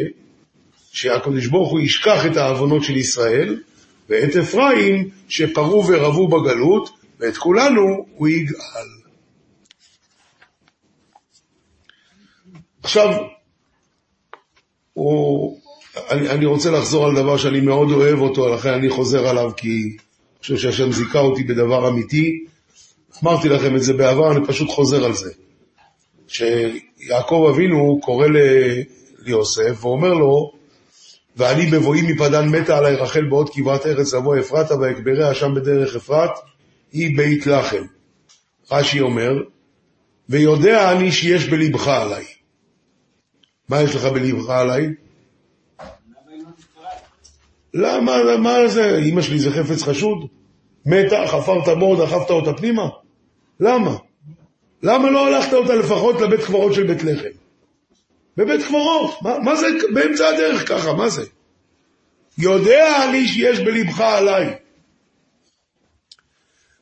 [0.91, 3.62] שהקדוש ברוך הוא ישכח את העוונות של ישראל,
[4.10, 8.89] ואת אפרים שפרו ורבו בגלות, ואת כולנו הוא יגאל.
[12.84, 13.13] עכשיו,
[15.03, 15.59] הוא,
[16.09, 19.67] אני, אני רוצה לחזור על דבר שאני מאוד אוהב אותו, לכן אני חוזר עליו, כי
[19.67, 22.45] אני חושב שהשם זיכה אותי בדבר אמיתי.
[23.23, 25.31] אמרתי לכם את זה בעבר, אני פשוט חוזר על זה.
[26.27, 28.81] שיעקב אבינו קורא ל-
[29.25, 30.51] ליוסף ואומר לו,
[31.37, 36.31] ואני בבואי מפדן מתה עלי רחל בעוד כברת ארץ לבוא אפרתה ואקבריה שם בדרך אפרת,
[36.91, 37.83] היא בית לחם.
[38.71, 39.33] רש"י אומר,
[40.29, 42.23] ויודע אני שיש בלבך עליי.
[43.69, 44.88] מה יש לך בלבך עליי?
[47.73, 50.28] למה, מה זה, אמא שלי זה חפץ חשוד?
[50.86, 52.89] מתה, חפרת בור, דחפת אותה פנימה?
[53.60, 53.97] למה?
[54.84, 57.30] למה לא הלכת אותה לפחות לבית קברות של בית לחם?
[58.38, 61.26] בבית קברות, מה, מה זה באמצע הדרך ככה, מה זה?
[62.38, 64.56] יודע אני שיש בלבך עליי.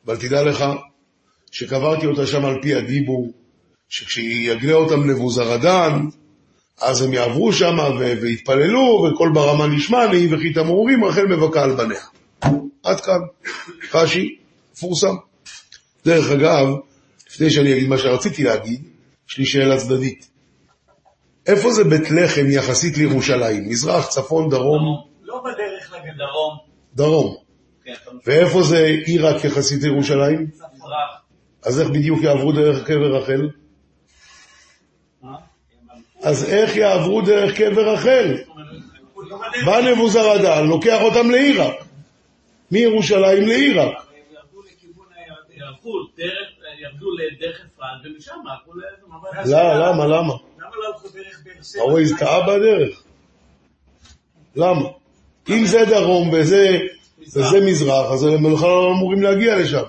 [0.06, 0.64] אבל תדע לך
[1.50, 3.32] שקברתי אותה שם על פי הדיבור,
[3.88, 6.08] שכשיגלה אותם נבוזרדן,
[6.80, 7.76] אז הם יעברו שם
[8.20, 12.00] ויתפללו, וכל ברמה נשמע לי, וכי תמרורים רחל מבכה על בניה.
[12.82, 13.20] עד כאן.
[13.94, 14.36] רש"י,
[14.72, 15.14] מפורסם.
[16.04, 16.66] דרך אגב,
[17.30, 18.82] לפני שאני אגיד מה שרציתי להגיד,
[19.30, 20.30] יש לי שאלה צדדית.
[21.46, 23.68] איפה זה בית לחם יחסית לירושלים?
[23.68, 25.04] מזרח, צפון, דרום?
[25.22, 26.24] לא בדרך לגדה.
[26.24, 26.56] דרום.
[26.94, 27.36] דרום.
[27.84, 27.92] כן,
[28.26, 30.46] ואיפה זה עיראק יחסית לירושלים?
[31.64, 33.48] אז איך בדיוק יעברו דרך קבר רחל?
[36.22, 38.36] אז איך יעברו דרך קבר רחל?
[39.66, 41.84] בא נבוזרדן, לוקח אותם לעיראק.
[42.70, 43.96] מירושלים לעיראק.
[43.96, 45.66] הם ירדו לכיוון הירדן.
[45.66, 48.72] ירדו דרך, ירדו לדרך אפרת, ומשם הלכו
[49.08, 49.46] מבט.
[49.46, 50.34] לא, למה, למה?
[50.58, 51.82] למה לא הלכו דרך באר שבע?
[51.82, 53.02] הווייז טעה בדרך.
[54.56, 54.88] למה?
[55.48, 56.78] אם זה דרום וזה,
[57.18, 59.82] וזה מזרח, אז הם בכלל לא אמורים להגיע לשם.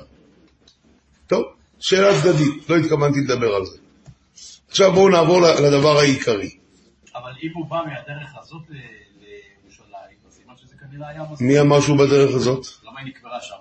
[1.27, 1.43] טוב,
[1.79, 3.82] שאלה צדדית, לא התכוונתי לדבר על זה.
[4.73, 6.49] עכשיו בואו נעבור לדבר העיקרי.
[7.15, 11.47] אבל אם הוא בא מהדרך הזאת לירושלים, אז סימן שזה כנראה היה מספיק.
[11.47, 12.65] מי אמר שהוא בדרך הזאת?
[12.83, 13.55] למה היא נקברה שם?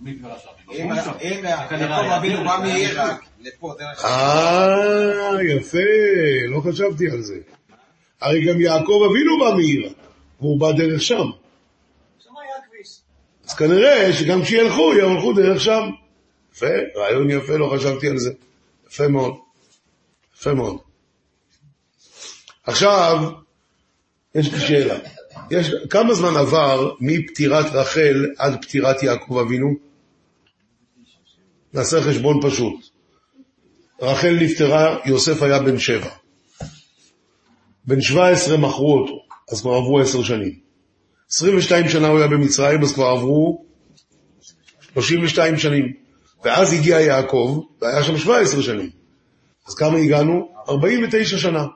[0.00, 0.48] למה היא נקברה שם?
[0.72, 1.10] אם היא שם.
[1.20, 4.04] אם זה כנראה יעקב היה אבינו דרך, בא היה מעיראק לפה דרך...
[4.04, 5.78] אה, יפה,
[6.48, 7.38] לא חשבתי על זה.
[8.20, 9.92] הרי גם יעקב אבינו בא מעיראק,
[10.40, 11.16] והוא בא דרך שם.
[11.16, 13.00] שם היה כביש.
[13.48, 15.90] אז כנראה שגם כשילכו, ילכו דרך שם.
[16.52, 18.30] יפה, רעיון יפה, לא חשבתי על זה.
[18.90, 19.34] יפה מאוד.
[20.36, 20.76] יפה מאוד.
[22.66, 23.30] עכשיו,
[24.34, 24.98] יש לי שאלה.
[25.50, 29.74] יש, כמה זמן עבר מפטירת רחל עד פטירת יעקב אבינו?
[31.72, 32.74] נעשה חשבון פשוט.
[34.02, 36.10] רחל נפטרה, יוסף היה בן שבע.
[37.84, 39.14] בן שבע עשרה מכרו אותו,
[39.52, 40.58] אז כבר עברו עשר שנים.
[41.30, 43.64] 22 שנה הוא היה במצרים, אז כבר עברו
[44.94, 46.09] 32 שנים.
[46.44, 48.90] ואז הגיע יעקב, והיה שם 17 שנים.
[49.68, 50.52] אז כמה הגענו?
[50.68, 51.66] 49 שנה.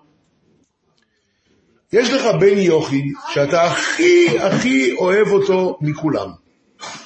[1.93, 3.03] יש לך בן יוכי,
[3.35, 6.29] שאתה הכי הכי אוהב אותו מכולם.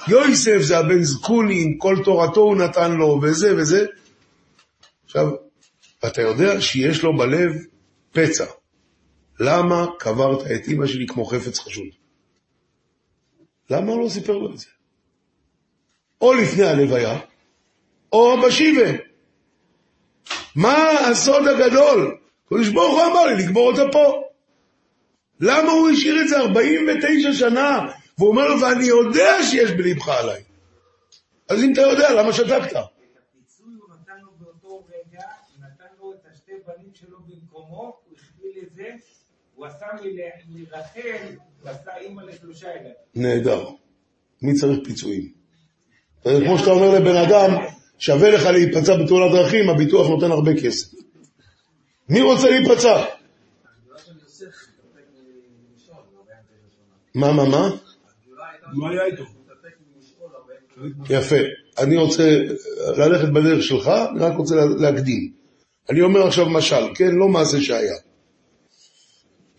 [0.08, 3.86] יויסף זה הבן זקוני, עם כל תורתו הוא נתן לו, וזה וזה.
[5.04, 5.30] עכשיו,
[6.06, 7.52] אתה יודע שיש לו בלב
[8.12, 8.44] פצע.
[9.40, 11.86] למה קברת את אמא שלי כמו חפץ חשוד?
[13.70, 14.66] למה הוא לא סיפר לו את זה?
[16.20, 17.18] או לפני הלוויה,
[18.12, 18.90] או בשיבה.
[20.56, 22.16] מה הסוד הגדול?
[22.48, 24.22] קדוש ברוך הוא אמר לי לקבור אותה פה.
[25.40, 27.80] למה הוא השאיר את זה 49 שנה?
[28.18, 30.42] והוא אומר לו, ואני יודע שיש בלבך עליי.
[31.48, 32.76] אז אם אתה יודע, למה שתקת?
[39.54, 39.86] הוא עשה
[40.48, 42.92] מרחל, הוא עשה אימא לשלושה ילדים.
[43.14, 43.68] נהדר.
[44.42, 45.32] מי צריך פיצויים?
[46.22, 47.50] כמו שאתה אומר לבן אדם,
[47.98, 50.94] שווה לך להיפצע בתאונת דרכים, הביטוח נותן הרבה כסף.
[52.08, 53.04] מי רוצה להיפצע?
[57.14, 57.70] מה, מה, מה?
[58.72, 59.24] מה היה איתו?
[61.10, 61.36] יפה.
[61.78, 62.38] אני רוצה
[62.96, 65.32] ללכת בדרך שלך, אני רק רוצה להקדים.
[65.90, 67.14] אני אומר עכשיו משל, כן?
[67.14, 67.96] לא מעשה שהיה.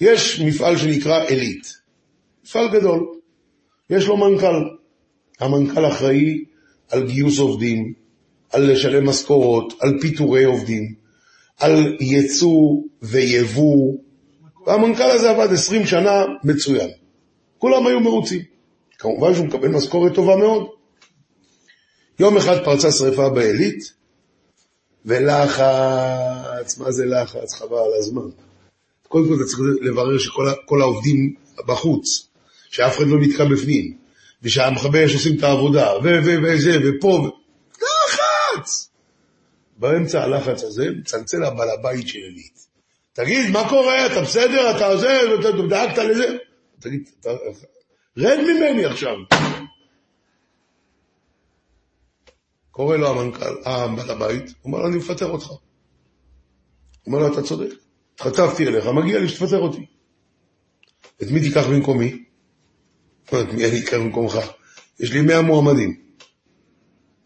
[0.02, 1.74] יש מפעל שנקרא עילית.
[2.44, 3.08] מפעל גדול.
[3.90, 4.80] יש לו מנכ"ל.
[5.40, 6.44] המנכ"ל אחראי
[6.92, 7.94] על גיוס עובדים,
[8.50, 10.94] על לשלם משכורות, על פיטורי עובדים,
[11.60, 13.98] על ייצוא ויבוא.
[14.68, 16.90] והמנכ"ל הזה עבד 20 שנה מצוין.
[17.58, 18.42] כולם היו מרוצים.
[19.00, 20.68] כמובן שהוא מקבל משכורת טובה מאוד.
[22.20, 23.94] יום אחד פרצה שרפה בעילית,
[25.06, 27.54] ולחץ, מה זה לחץ?
[27.54, 28.30] חבל על הזמן.
[29.08, 31.34] קודם כל אתה צריך לברר שכל העובדים
[31.68, 32.28] בחוץ,
[32.70, 33.94] שאף אחד לא נתקע בפנים,
[34.44, 37.30] ושהמכבי אש עושים את העבודה, וזה, ופה.
[38.60, 38.90] לחץ!
[39.78, 42.68] באמצע הלחץ הזה מצלצל הבעל הבית של עילית.
[43.14, 44.06] תגיד, מה קורה?
[44.06, 44.78] אתה בסדר?
[44.78, 45.20] אתה זה?
[45.40, 46.38] אתה דאגת לזה?
[46.80, 47.10] תגיד.
[48.18, 49.16] רד ממני עכשיו.
[52.72, 55.50] קורא לו המנכ"ל, הבעל הבית, הוא אומר לו, אני מפטר אותך.
[55.50, 55.58] הוא
[57.08, 57.74] אומר לו, אתה צודק,
[58.16, 59.86] התחצפתי אליך, מגיע לי שתפטר אותי.
[61.22, 62.24] את מי תיקח במקומי?
[63.26, 64.38] את מי אני אקח במקומך?
[65.00, 66.02] יש לי מאה מועמדים.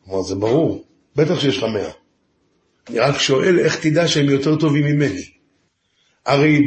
[0.04, 1.92] הוא אמר, זה ברור, בטח שיש לך מאה.
[2.90, 5.30] אני רק שואל איך תדע שהם יותר טובים ממני.
[6.26, 6.66] הרי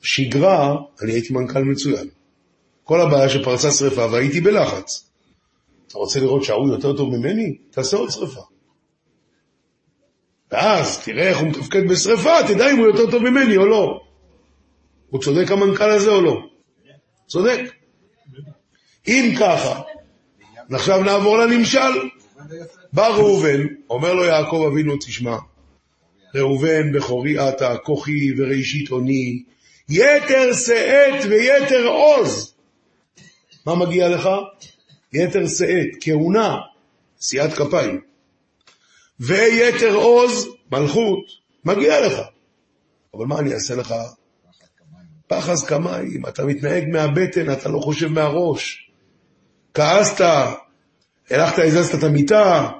[0.00, 2.08] בשגרה אני הייתי מנכ"ל מצוין.
[2.84, 5.10] כל הבעיה שפרצה שרפה והייתי בלחץ.
[5.86, 7.56] אתה רוצה לראות שההוא יותר טוב ממני?
[7.70, 8.40] תעשה עוד שרפה.
[10.50, 14.00] ואז תראה איך הוא מתפקד בשרפה, תדע אם הוא יותר טוב ממני או לא.
[15.10, 16.36] הוא צודק המנכ"ל הזה או לא?
[17.26, 17.60] צודק.
[19.08, 19.80] אם ככה,
[20.72, 21.78] עכשיו נעבור לנמשל.
[22.92, 25.36] בא ראובן, אומר לו יעקב אבינו, תשמע,
[26.34, 29.42] ראובן בכורי אתה, כוחי וראשית אוני,
[29.88, 32.54] יתר שאת ויתר עוז.
[33.66, 34.28] מה מגיע לך?
[35.12, 36.56] יתר שאת, כהונה,
[37.20, 38.00] שיאת כפיים.
[39.20, 41.24] ויתר עוז, מלכות,
[41.64, 42.18] מגיע לך.
[43.14, 43.94] אבל מה אני אעשה לך?
[45.26, 48.90] פחז כמיים, אתה מתנהג מהבטן, אתה לא חושב מהראש.
[49.74, 50.24] כעסת,
[51.30, 52.70] הלכת, הזזת את המיטה,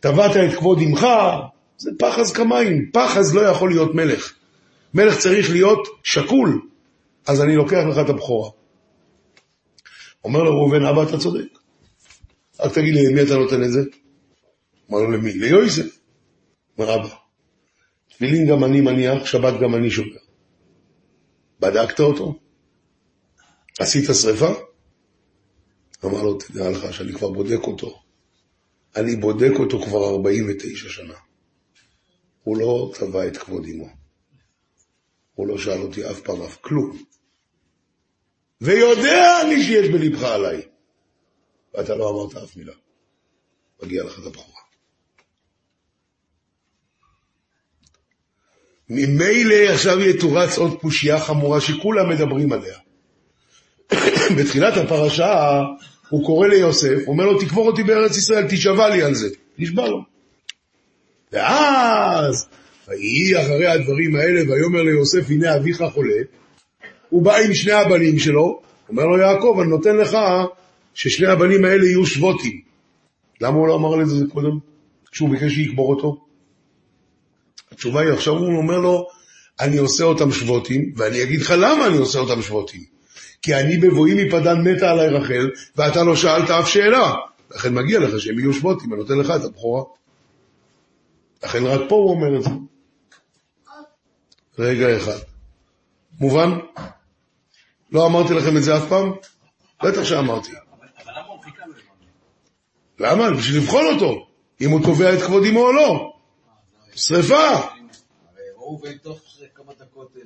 [0.00, 1.06] טבעת את כבוד אמך,
[1.78, 2.90] זה פחז כמיים.
[2.92, 4.34] פחז לא יכול להיות מלך.
[4.94, 6.60] מלך צריך להיות שקול,
[7.26, 8.50] אז אני לוקח לך את הבכורה.
[10.24, 11.58] אומר לו ראובן, אבא, אתה צודק.
[12.60, 13.80] רק תגיד לי, למי אתה נותן את זה?
[14.90, 15.32] אמר לו, למי?
[15.32, 15.98] ליוסף.
[16.78, 17.08] אומר, אבא,
[18.08, 20.18] תפילין גם אני מניח, שבת גם אני שומר.
[21.60, 22.38] בדקת אותו?
[23.78, 24.52] עשית שרפה?
[26.04, 28.07] אמר לו, תדע לך שאני כבר בודק אותו.
[28.96, 31.14] אני בודק אותו כבר 49 שנה.
[32.42, 33.88] הוא לא תבע את כבוד אמו.
[35.34, 37.02] הוא לא שאל אותי אף פעם אף כלום.
[38.60, 40.62] ויודע אני שיש בלבך עליי.
[41.74, 42.72] ואתה לא אמרת אף מילה.
[43.82, 44.60] מגיע לך את הבכורה.
[48.88, 52.78] ממילא עכשיו יתורץ עוד פושייה חמורה שכולם מדברים עליה.
[54.38, 55.60] בתחילת הפרשה
[56.10, 59.28] הוא קורא ליוסף, אומר לו תקבור אותי בארץ ישראל, תשבע לי על זה.
[59.58, 59.98] נשבע לו.
[61.32, 62.48] ואז,
[62.88, 66.22] ויהי אחרי הדברים האלה, ויאמר ליוסף, הנה אביך חולה,
[67.08, 70.16] הוא בא עם שני הבנים שלו, אומר לו יעקב, אני נותן לך
[70.94, 72.60] ששני הבנים האלה יהיו שבוטים.
[73.40, 74.58] למה הוא לא אמר לזה קודם?
[75.12, 76.24] כשהוא ביקש שיקבור אותו?
[77.72, 79.06] התשובה היא, עכשיו הוא אומר לו,
[79.60, 82.97] אני עושה אותם שבוטים, ואני אגיד לך למה אני עושה אותם שבוטים.
[83.42, 87.14] כי אני בבואי מפדן מתה עליי רחל, ואתה לא שאלת אף שאלה.
[87.50, 89.84] לכן מגיע לך שהם יהיו שבוטים, אני נותן לך את הבכורה.
[91.44, 92.50] לכן רק פה הוא אומר את זה.
[94.58, 95.18] רגע אחד.
[96.20, 96.50] מובן?
[97.92, 99.12] לא אמרתי לכם את זה אף פעם?
[99.82, 100.50] בטח שאמרתי.
[102.98, 103.30] למה?
[103.30, 104.28] בשביל לבחון אותו,
[104.60, 106.12] אם הוא תובע את כבוד אמו או לא.
[106.94, 107.34] שרפה.
[107.34, 107.70] הרי
[108.56, 109.20] ראובן תוך
[109.54, 110.16] כמה דקות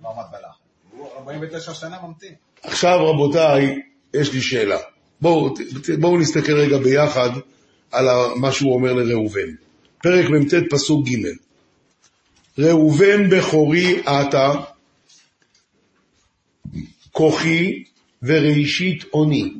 [0.00, 0.59] לא עמד בלחץ.
[1.00, 2.34] הוא 49 שנה ממתין.
[2.62, 3.80] עכשיו רבותיי,
[4.14, 4.78] יש לי שאלה.
[5.20, 5.54] בואו,
[6.00, 7.30] בואו נסתכל רגע ביחד
[7.92, 9.54] על מה שהוא אומר לראובן.
[10.02, 11.28] פרק מ"ט פסוק ג'
[12.58, 14.52] ראובן בכורי אתה,
[17.12, 17.84] כוחי
[18.22, 19.52] וראשית אוני,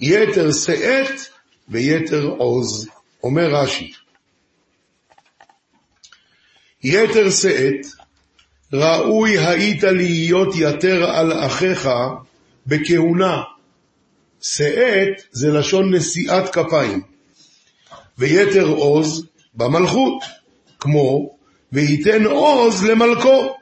[0.00, 1.20] יתר שאת
[1.68, 2.88] ויתר עוז,
[3.22, 3.92] אומר רש"י.
[6.82, 7.86] יתר שאת,
[8.72, 11.88] ראוי היית להיות יתר על אחיך
[12.66, 13.42] בכהונה.
[14.42, 17.02] שאת זה לשון נשיאת כפיים,
[18.18, 20.22] ויתר עוז במלכות,
[20.80, 21.36] כמו
[21.72, 23.54] וייתן עוז למלכו.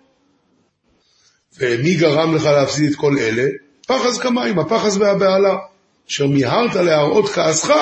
[1.59, 3.49] ומי גרם לך להפסיד את כל אלה?
[3.87, 5.57] פחז כמים, הפחז והבהלה,
[6.09, 7.75] אשר מיהרת להראות כעסך,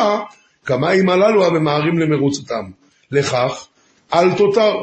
[0.66, 2.64] כמים הללו הממהרים למרוצתם.
[3.10, 3.66] לכך,
[4.14, 4.74] אל תותר,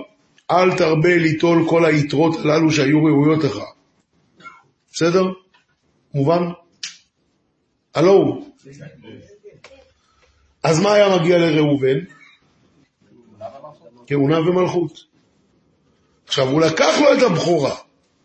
[0.52, 3.58] אל תרבה ליטול כל היתרות הללו שהיו ראויות לך.
[4.94, 5.24] בסדר?
[6.14, 6.42] מובן?
[7.96, 8.46] הלו.
[10.64, 11.98] אז מה היה מגיע לראובן?
[14.08, 14.92] כהונה ומלכות.
[16.28, 17.76] עכשיו, הוא לקח לו את הבכורה.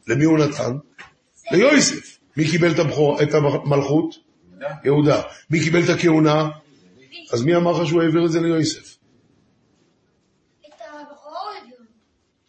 [0.08, 0.76] למי הוא נתן?
[1.52, 2.18] ליוסף.
[2.36, 4.14] מי קיבל את, הבכור, את המלכות?
[4.84, 5.22] יהודה.
[5.50, 6.48] מי קיבל את הכהונה?
[7.32, 8.96] אז מי אמר לך שהוא העביר את זה ליוסף?
[10.60, 11.76] את הבכורה הוא הביאו.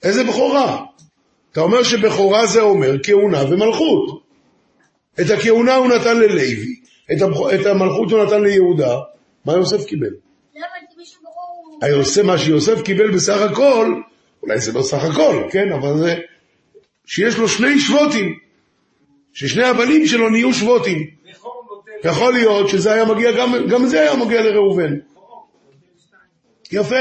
[0.06, 0.86] איזה בכורה?
[1.52, 4.24] אתה אומר שבכורה זה אומר כהונה ומלכות.
[5.22, 6.76] את הכהונה הוא נתן ללוי,
[7.12, 7.38] את, הבכ...
[7.62, 8.98] את המלכות הוא נתן ליהודה,
[9.46, 10.10] מה יוסף קיבל?
[11.82, 14.02] היוסף, מה שיוסף קיבל בסך הכל,
[14.44, 16.16] אולי זה לא סך הכל, כן, אבל זה
[17.06, 18.40] שיש לו שני שבוטים,
[19.34, 21.10] ששני הבנים שלו נהיו שבוטים.
[22.04, 24.94] יכול להיות שזה היה מגיע, גם, גם זה היה מגיע לראובן.
[26.72, 26.96] יפה.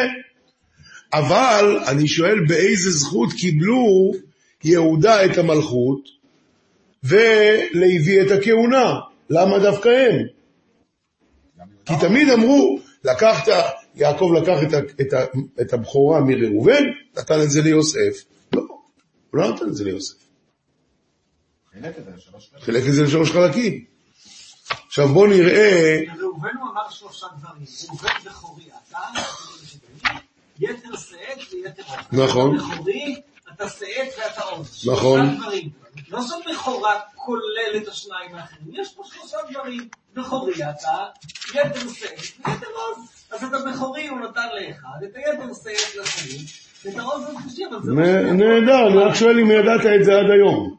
[1.19, 4.13] אבל אני שואל באיזה זכות קיבלו
[4.65, 6.01] יהודה את המלכות
[7.05, 8.95] ולוי את הכהונה?
[9.31, 10.27] למה דווקא הם?
[11.87, 13.53] כי תמיד אמרו, לקחת,
[13.95, 15.25] יעקב לקח את, ה, את, ה,
[15.61, 16.83] את הבכורה מראובן,
[17.17, 18.25] נתן את זה ליוסף.
[18.53, 18.63] לא,
[19.31, 20.17] הוא לא נתן את זה ליוסף.
[21.73, 22.65] חילק את זה לשלוש חלקים.
[22.65, 23.85] חילק את זה לשלוש חלקים.
[24.87, 27.67] עכשיו בואו נראה, ראובן הוא אמר שלושה דברים.
[27.89, 28.99] ראובן בכורי אתה,
[30.61, 32.21] יתר שאת ויתר עוז.
[32.21, 32.57] נכון.
[32.57, 33.21] אתה בכורי,
[33.55, 34.89] אתה שאת ואתה עוז.
[34.93, 35.21] נכון.
[36.11, 39.81] לא זו בכורה כוללת השניים האחרים, יש פה שלושה דברים.
[40.15, 41.05] בכורי אתה,
[41.51, 43.09] יתר שאת ויתר עוז.
[43.33, 46.45] אז את הבכורי הוא נתן לאחד, את היתר שאת לשני,
[46.85, 50.31] ואת העוז לשלישי, אבל זה נ- נהדר, אני רק שואל אם ידעת את זה עד
[50.31, 50.77] היום.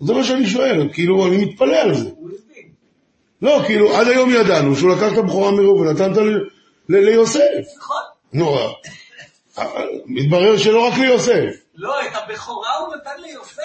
[0.00, 2.10] זה מה שאני שואל, כאילו, אני מתפלא על זה.
[3.42, 6.48] לא, כאילו, עד היום ידענו שהוא לקח את הבכורה מראובן, נתן אותה ל- ל-
[6.88, 7.40] ליוסף.
[7.76, 8.02] נכון.
[8.32, 8.58] נו,
[9.58, 9.64] אה,
[10.06, 11.50] מתברר שלא רק ליוסף.
[11.74, 13.60] לא, את הבכורה הוא נתן ליוסף,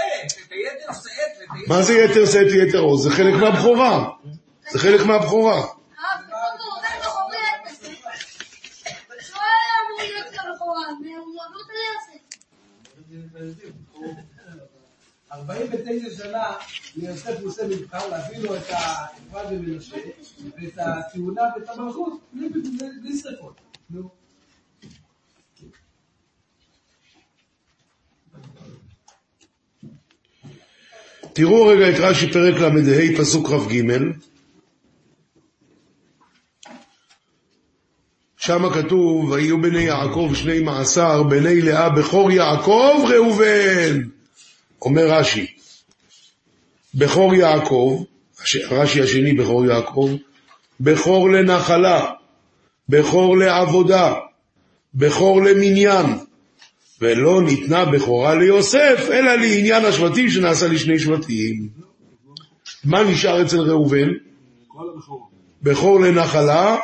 [0.48, 1.68] את היתר שאת.
[1.68, 3.04] מה זה יתר שאת ויתר עוז?
[3.04, 4.10] זה חלק מהבכורה.
[4.72, 5.58] זה חלק מהבכורה.
[5.58, 5.66] אה,
[11.02, 12.22] ליוסף.
[15.32, 16.54] 49 שנה
[16.96, 19.98] ליוסף עושה מבחר להביא לו את האפרת ומנשה
[20.62, 22.14] ואת הכהונה ואת המלכות
[23.02, 23.62] בלי שרפות.
[23.90, 24.10] נו.
[31.34, 33.82] תראו רגע את רש"י פרק ל"ה פסוק כ"ג.
[38.38, 44.02] שם כתוב, ויהיו בני יעקב שני מעשר, בני לאה בכור יעקב ראובן.
[44.82, 45.61] אומר רש"י,
[46.96, 48.04] בכור יעקב,
[48.72, 50.10] רש"י השני בכור יעקב,
[50.80, 52.12] בכור לנחלה,
[52.90, 54.14] בכור לעבודה,
[54.96, 56.06] בכור למניין,
[57.02, 61.70] ולא ניתנה בכורה ליוסף, אלא לעניין השבטים שנעשה לשני שבטים.
[62.84, 64.08] מה נשאר אצל ראובן?
[65.62, 66.78] בכור לנחלה,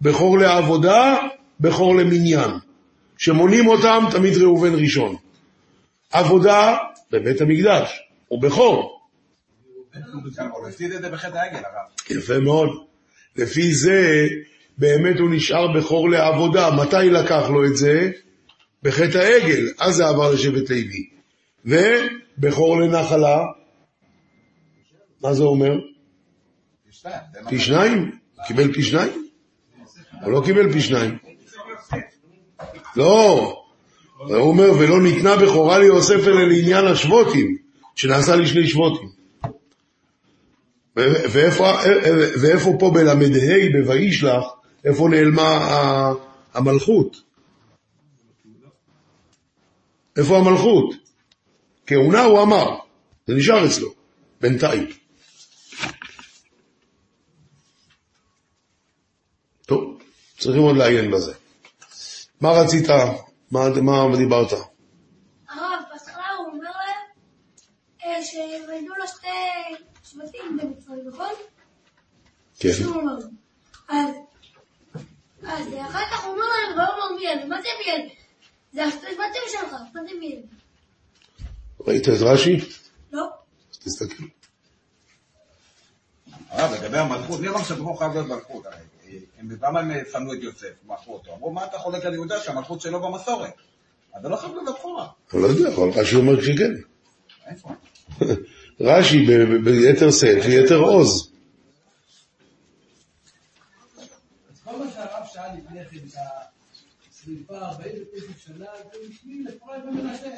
[0.00, 1.16] בכור לעבודה,
[1.60, 2.50] בכור למניין.
[3.18, 5.16] שמונים אותם תמיד ראובן ראשון.
[6.12, 6.76] עבודה
[7.10, 9.00] בבית המקדש, הוא בכור.
[9.76, 9.85] הוא הפסיד את זה בחטא העגל, הרב.
[12.10, 12.68] יפה מאוד.
[13.36, 14.26] לפי זה,
[14.78, 16.70] באמת הוא נשאר בכור לעבודה.
[16.70, 18.10] מתי לקח לו את זה?
[18.82, 21.10] בחטא העגל, אז זה עבר לשבט לוי.
[21.64, 23.38] ובכור לנחלה,
[25.22, 25.72] מה זה אומר?
[27.48, 28.10] פי שניים?
[28.46, 29.28] קיבל פי שניים?
[30.22, 31.18] הוא לא קיבל פי שניים.
[32.96, 33.62] לא,
[34.18, 37.56] הוא אומר, ולא ניתנה בכורה ליוסף אלא לעניין השבוטים,
[37.94, 39.15] שנעשה לשני שבוטים.
[40.96, 41.72] ואיפה,
[42.42, 44.44] ואיפה פה בל"ה, ב"וישלח",
[44.84, 46.12] איפה נעלמה
[46.54, 47.16] המלכות?
[50.16, 50.94] איפה המלכות?
[51.86, 52.78] כהונה הוא אמר,
[53.26, 53.88] זה נשאר אצלו,
[54.40, 54.88] בינתיים.
[59.66, 60.02] טוב,
[60.38, 61.34] צריכים עוד לעיין בזה.
[62.40, 62.88] מה רצית?
[63.50, 64.52] מה, מה דיברת?
[64.52, 67.06] הרב, בהתחלה הוא אומר להם
[68.04, 69.85] אה, שויתנו לו שתי
[70.16, 71.32] שבטים במצרים, נכון?
[72.58, 72.68] כן.
[73.88, 74.14] אז,
[75.42, 77.44] אז אחר כך הוא אומר להם, ויאמר מי אלה?
[77.44, 78.08] מה זה מי אלה?
[78.72, 80.42] זה השתי שבטים שלך, מה זה מי אלה?
[81.80, 82.56] ראית את רש"י?
[83.12, 83.28] לא.
[83.70, 84.24] אז תסתכל.
[86.48, 88.66] הרב, לגבי המלכות, מי אמר שבו חייב להיות מלכות?
[89.62, 91.34] למה הם שנאו את יוסף, מכרו אותו?
[91.34, 93.52] אמרו, מה אתה חולק על יהודה שהמלכות שלו במסורת?
[94.14, 94.80] אז זה לא חייב להיות.
[95.34, 96.72] אני לא יודע, אבל רש"י אומר שכן.
[97.46, 97.68] איפה?
[98.80, 99.26] רש"י
[99.64, 101.32] ביתר שאת ויתר עוז.
[105.94, 106.14] כן, את
[107.10, 110.28] השריפה 49 שנה, זה בשביל לפרט ומנשה.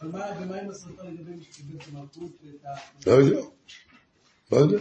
[0.00, 3.10] אבל מה, ומה עם השריפה לגבי מי שקיבל את המלכות ואת ה...
[3.10, 3.40] לא יודע.
[4.52, 4.78] לא יודע.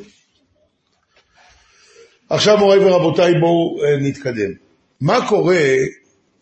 [2.29, 4.51] עכשיו מוריי ורבותיי בואו אה, נתקדם.
[5.01, 5.57] מה קורה,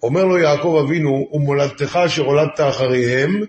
[0.03, 3.41] אומר לו יעקב אבינו, ומולדתך אשר הולדת אחריהם,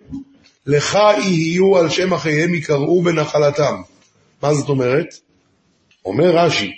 [0.69, 3.83] לך יהיו על שם אחיהם יקראו בנחלתם.
[4.43, 5.07] מה זאת אומרת?
[6.05, 6.73] אומר רש"י,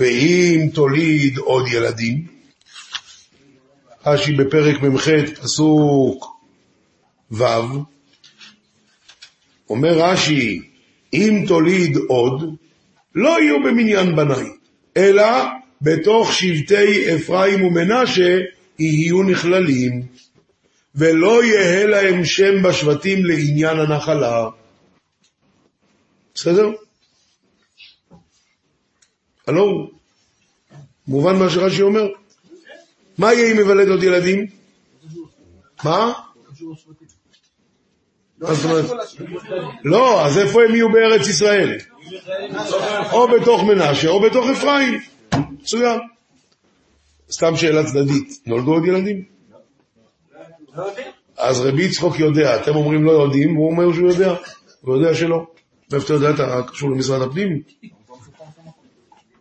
[0.00, 2.26] ואם תוליד עוד ילדים,
[4.06, 5.08] רש"י בפרק מ"ח
[5.42, 6.26] פסוק
[7.30, 7.44] ו',
[9.70, 10.62] אומר רש"י,
[11.12, 12.56] אם תוליד עוד,
[13.14, 14.46] לא יהיו במניין בניי,
[14.96, 15.26] אלא
[15.82, 18.38] בתוך שבטי אפרים ומנשה
[18.78, 20.02] יהיו נכללים,
[20.94, 24.48] ולא יהא להם שם בשבטים לעניין הנחלה.
[26.34, 26.70] בסדר?
[29.46, 29.90] הלו,
[31.08, 32.06] מובן מה שרש"י אומר?
[33.18, 34.46] מה יהיה אם יוולד עוד ילדים?
[35.84, 36.12] מה?
[39.84, 41.78] לא, אז איפה הם יהיו בארץ ישראל?
[43.12, 45.00] או בתוך מנשה או בתוך אפרים.
[45.50, 45.98] מצוין.
[47.30, 49.39] סתם שאלה צדדית, נולדו עוד ילדים?
[50.80, 50.92] לא.
[51.36, 54.34] אז רבי יצחוק יודע, אתם אומרים לא יודעים, והוא אומר שהוא יודע,
[54.80, 55.46] הוא יודע שלא.
[55.92, 57.62] מאיפה אתה יודע, אתה קשור למשרד הפנים?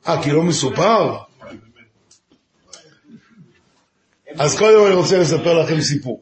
[0.08, 1.18] אה, כי לא מסופר?
[4.36, 6.22] אז קודם אני רוצה לספר לכם סיפור.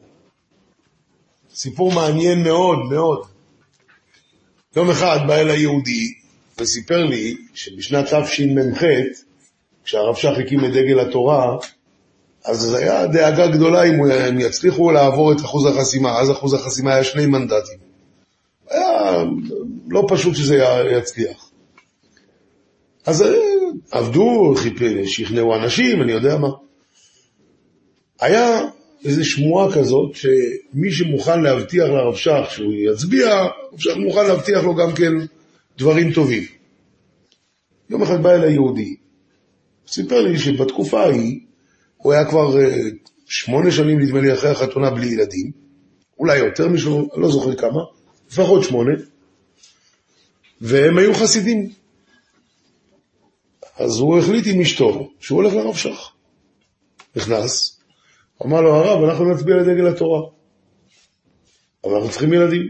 [1.54, 3.26] סיפור מעניין מאוד מאוד.
[4.76, 6.14] יום אחד בא אליי יהודי
[6.58, 8.82] וסיפר לי שבשנת תשמ"ח,
[9.84, 11.56] כשהרב שך הקים את דגל התורה,
[12.44, 16.94] אז זו הייתה דאגה גדולה אם הם יצליחו לעבור את אחוז החסימה, אז אחוז החסימה
[16.94, 17.78] היה שני מנדטים.
[18.70, 19.24] היה
[19.88, 20.56] לא פשוט שזה
[20.92, 21.50] יצליח.
[23.06, 23.34] אז אה,
[23.90, 24.54] עבדו,
[25.04, 26.48] שכנעו אנשים, אני יודע מה.
[28.20, 28.60] היה
[29.04, 34.74] איזו שמועה כזאת, שמי שמוכן להבטיח לרב שך שהוא יצביע, הרב שך מוכן להבטיח לו
[34.74, 35.12] גם כן
[35.78, 36.42] דברים טובים.
[37.90, 38.96] יום אחד בא אליי יהודי,
[39.86, 41.40] סיפר לי שבתקופה ההיא,
[41.98, 42.76] הוא היה כבר אה,
[43.26, 45.50] שמונה שנים, נדמה לי, אחרי החתונה בלי ילדים,
[46.18, 46.76] אולי יותר אני
[47.16, 47.80] לא זוכר כמה,
[48.30, 48.92] לפחות שמונה,
[50.60, 51.70] והם היו חסידים.
[53.76, 56.10] אז הוא החליט עם אשתו שהוא הולך לרב שך.
[57.16, 57.80] נכנס,
[58.46, 60.20] אמר לו, הרב, אנחנו נצביע לדגל התורה,
[61.84, 62.62] אבל אנחנו צריכים ילדים.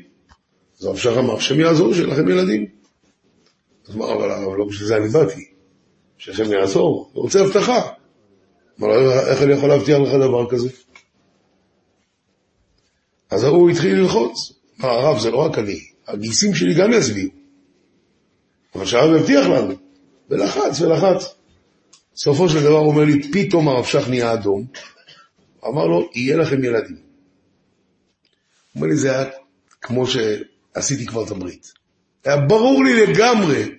[0.78, 2.66] אז הרב שך אמר, השם יעזור שיהיה לכם ילדים.
[3.88, 5.50] אז אמר, אבל הרב, לא בשביל זה אני באתי.
[6.18, 7.88] שהשם יעזור, הוא רוצה הבטחה.
[8.80, 10.68] אמר לו, איך אני יכול להבטיח לך דבר כזה?
[13.30, 14.52] אז הוא התחיל ללחוץ.
[14.80, 17.30] אמר, הרב, זה לא רק אני, הגיסים שלי גם יצביעו.
[18.74, 19.74] אבל שהרב יבטיח לנו.
[20.30, 21.34] ולחץ ולחץ.
[22.14, 24.66] בסופו של דבר הוא אומר לי, פתאום הרב שך נהיה אדום.
[25.66, 26.96] אמר לו, יהיה לכם ילדים.
[26.96, 27.02] הוא
[28.74, 29.30] אומר לי, זה היה
[29.80, 31.72] כמו שעשיתי כבר את הברית.
[32.24, 33.78] היה ברור לי לגמרי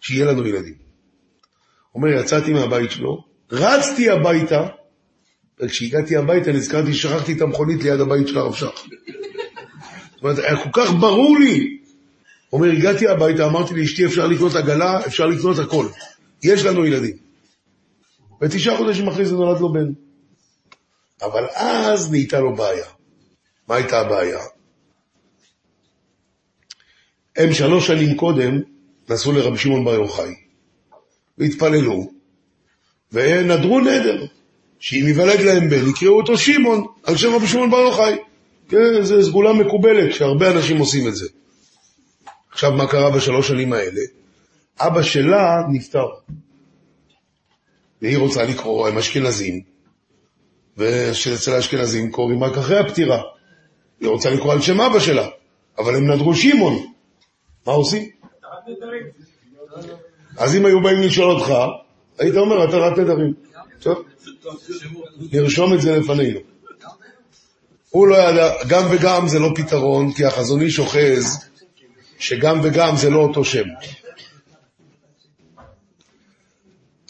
[0.00, 0.74] שיהיה לנו ילדים.
[1.92, 4.66] הוא אומר, יצאתי מהבית שלו, רצתי הביתה,
[5.60, 8.86] וכשהגעתי הביתה נזכרתי ששכחתי את המכונית ליד הבית של הרב שך.
[10.14, 11.78] זאת אומרת, היה כל כך ברור לי.
[12.52, 15.86] אומר, הגעתי הביתה, אמרתי לאשתי, אפשר לקנות עגלה, אפשר לקנות הכל.
[16.42, 17.16] יש לנו ילדים.
[18.42, 19.92] ותשעה חודשים אחרי זה נולד לו בן.
[21.22, 22.86] אבל אז נהייתה לו בעיה.
[23.68, 24.38] מה הייתה הבעיה?
[27.36, 28.60] הם שלוש שנים קודם
[29.08, 30.34] נסעו לרבי שמעון בר יוחאי,
[31.38, 32.10] והתפללו,
[33.12, 34.24] ונדרו נדר,
[34.78, 38.16] שאם ייוולד להם בן, יקראו אותו שמעון, על שם רבי שמעון בר יוחאי.
[38.68, 41.28] כן, זו סגולה מקובלת, שהרבה אנשים עושים את זה.
[42.52, 44.00] עכשיו, מה קרה בשלוש שנים האלה?
[44.80, 46.06] אבא שלה נפטר.
[48.02, 49.60] והיא רוצה לקרוא, הם אשכנזים,
[50.76, 53.22] ושאצל האשכנזים קוראים רק אחרי הפטירה.
[54.00, 55.28] היא רוצה לקרוא על שם אבא שלה,
[55.78, 56.92] אבל הם נדרו שמעון.
[57.66, 58.08] מה עושים?
[60.36, 61.52] אז אם היו באים לשאול אותך,
[62.22, 63.34] היית אומר, התרת נדרים.
[63.80, 64.04] טוב,
[65.32, 66.40] נרשום את זה לפנינו.
[67.90, 71.48] הוא לא ידע, גם וגם זה לא פתרון, כי החזון איש אוחז
[72.18, 73.64] שגם וגם זה לא אותו שם.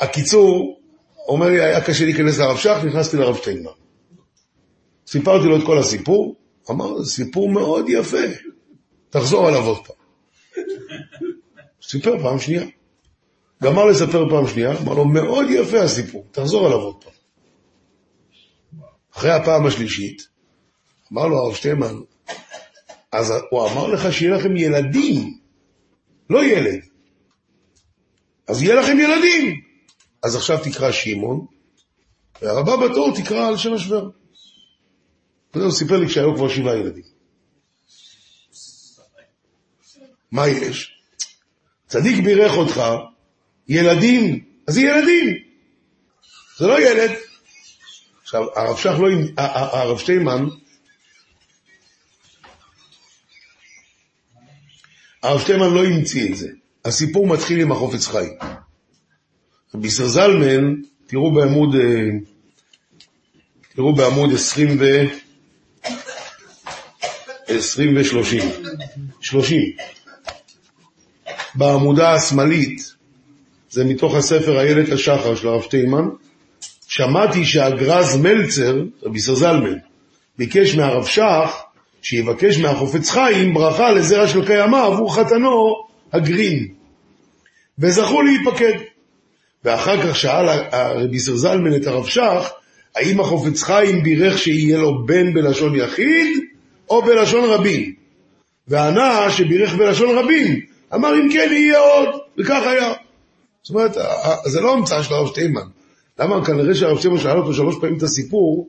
[0.01, 0.81] הקיצור,
[1.29, 3.71] אומר לי, היה קשה להיכנס לרב שך, נכנסתי לרב שטיינמן.
[5.07, 6.37] סיפרתי לו את כל הסיפור,
[6.71, 8.27] אמר, זה סיפור מאוד יפה,
[9.11, 9.97] תחזור עליו עוד פעם.
[11.83, 12.65] סיפר פעם שנייה.
[13.63, 17.13] גמר לספר פעם שנייה, אמר לו, מאוד יפה הסיפור, תחזור עליו עוד פעם.
[19.17, 20.23] אחרי הפעם השלישית,
[21.13, 21.95] אמר לו הרב שטיימן,
[23.13, 25.39] אז הוא אמר לך שיהיה לכם ילדים,
[26.31, 26.81] לא ילד.
[28.49, 29.61] אז יהיה לכם ילדים.
[30.23, 31.47] אז עכשיו תקרא שמעון,
[32.43, 34.11] והרבה בתור תקרא על שם השוור.
[35.55, 37.05] הוא סיפר לי כשהיו כבר שבעה ילדים.
[40.33, 40.93] מה יש?
[41.87, 42.83] צדיק בירך אותך,
[43.73, 45.37] ילדים, אז זה ילדים.
[46.59, 47.11] זה לא ילד.
[48.23, 50.47] עכשיו, הרב שך לא, הרב שטיינמן,
[55.23, 56.49] הרב שטיינמן לא המציא את זה.
[56.85, 58.09] הסיפור מתחיל עם החופץ.
[59.75, 60.75] רבי ישראל זלמן,
[61.07, 62.19] תראו בעמוד, אה,
[63.75, 64.85] תראו בעמוד 20 ו...
[67.47, 68.45] 20 ו-30.
[69.21, 69.63] 30.
[71.55, 72.92] בעמודה השמאלית,
[73.73, 76.09] זה מתוך הספר איילת השחר של הרב שטיינמן,
[76.89, 79.77] שמעתי שהגרז מלצר, רבי זלמן,
[80.39, 81.63] ביקש מהרב שך
[82.03, 85.75] שיבקש מהחופץ חיים ברכה לזרע של קיימא עבור חתנו
[86.13, 86.69] הגרין.
[87.79, 88.79] וזכו להיפקד.
[89.65, 92.51] ואחר כך שאל רבי זלמן את הרב שך,
[92.97, 96.39] האם החופץ חיים בירך שיהיה לו בן בלשון יחיד
[96.91, 97.95] או בלשון רבים?
[98.69, 100.61] וענה שבירך בלשון רבים.
[100.95, 102.09] אמר אם כן יהיה עוד,
[102.39, 102.93] וכך היה.
[103.63, 103.93] זאת אומרת,
[104.45, 105.69] זה לא המצאה של הרב שטיינמן.
[106.19, 106.45] למה?
[106.45, 108.69] כנראה שהרב שטיינמן שאל אותו שלוש פעמים את הסיפור,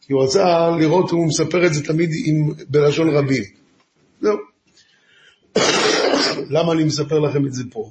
[0.00, 3.42] כי הוא רצה לראות אם הוא מספר את זה תמיד עם, בלשון רבים.
[4.20, 4.36] זהו.
[6.54, 7.90] למה אני מספר לכם את זה פה?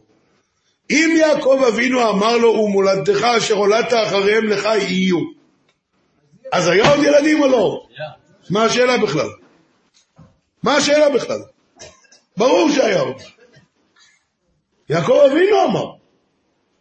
[0.92, 5.18] אם יעקב אבינו אמר לו, ומולדתך אשר הולדת אחריהם לך יהיו,
[6.52, 7.88] אז היה עוד ילדים או לא?
[8.50, 9.30] מה השאלה בכלל?
[10.64, 11.40] מה השאלה בכלל?
[12.38, 13.16] ברור שהיה עוד.
[14.90, 15.99] יעקב אבינו אמר,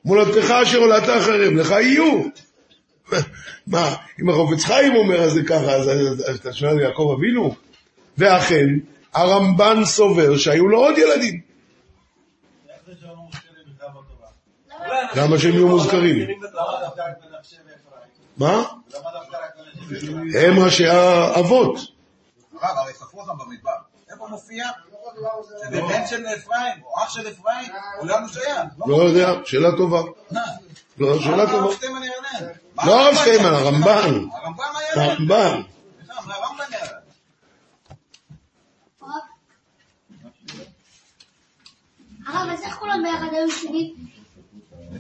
[0.09, 2.23] מולדתך אשר הולדת אחריהם לך יהיו.
[3.67, 5.91] מה, אם החופץ חיים אומר אז זה ככה, אז,
[6.41, 7.55] אתה שואל יעקב אבינו?
[8.19, 8.67] ואכן,
[9.15, 11.41] הרמב"ן סובר שהיו לו עוד ילדים.
[15.15, 16.29] למה שהם יהיו מוזכרים?
[18.37, 18.65] מה?
[20.41, 21.79] הם ראשי האבות.
[22.61, 23.71] הרב, הרי ספרו אותם במדבר.
[24.13, 24.65] איפה מופיע?
[25.71, 28.61] בן של אפרים, או אח של אפרים, הוא לאן הוא שייך?
[28.87, 30.03] לא יודע, שאלה טובה.
[30.99, 31.75] לא, שאלה טובה.
[32.87, 34.25] לא הרב שטיימן, הרמב"ן.
[34.97, 35.63] הרמב"ן?
[42.27, 43.95] הרב, אז איך כולם ביחד היו שבעים?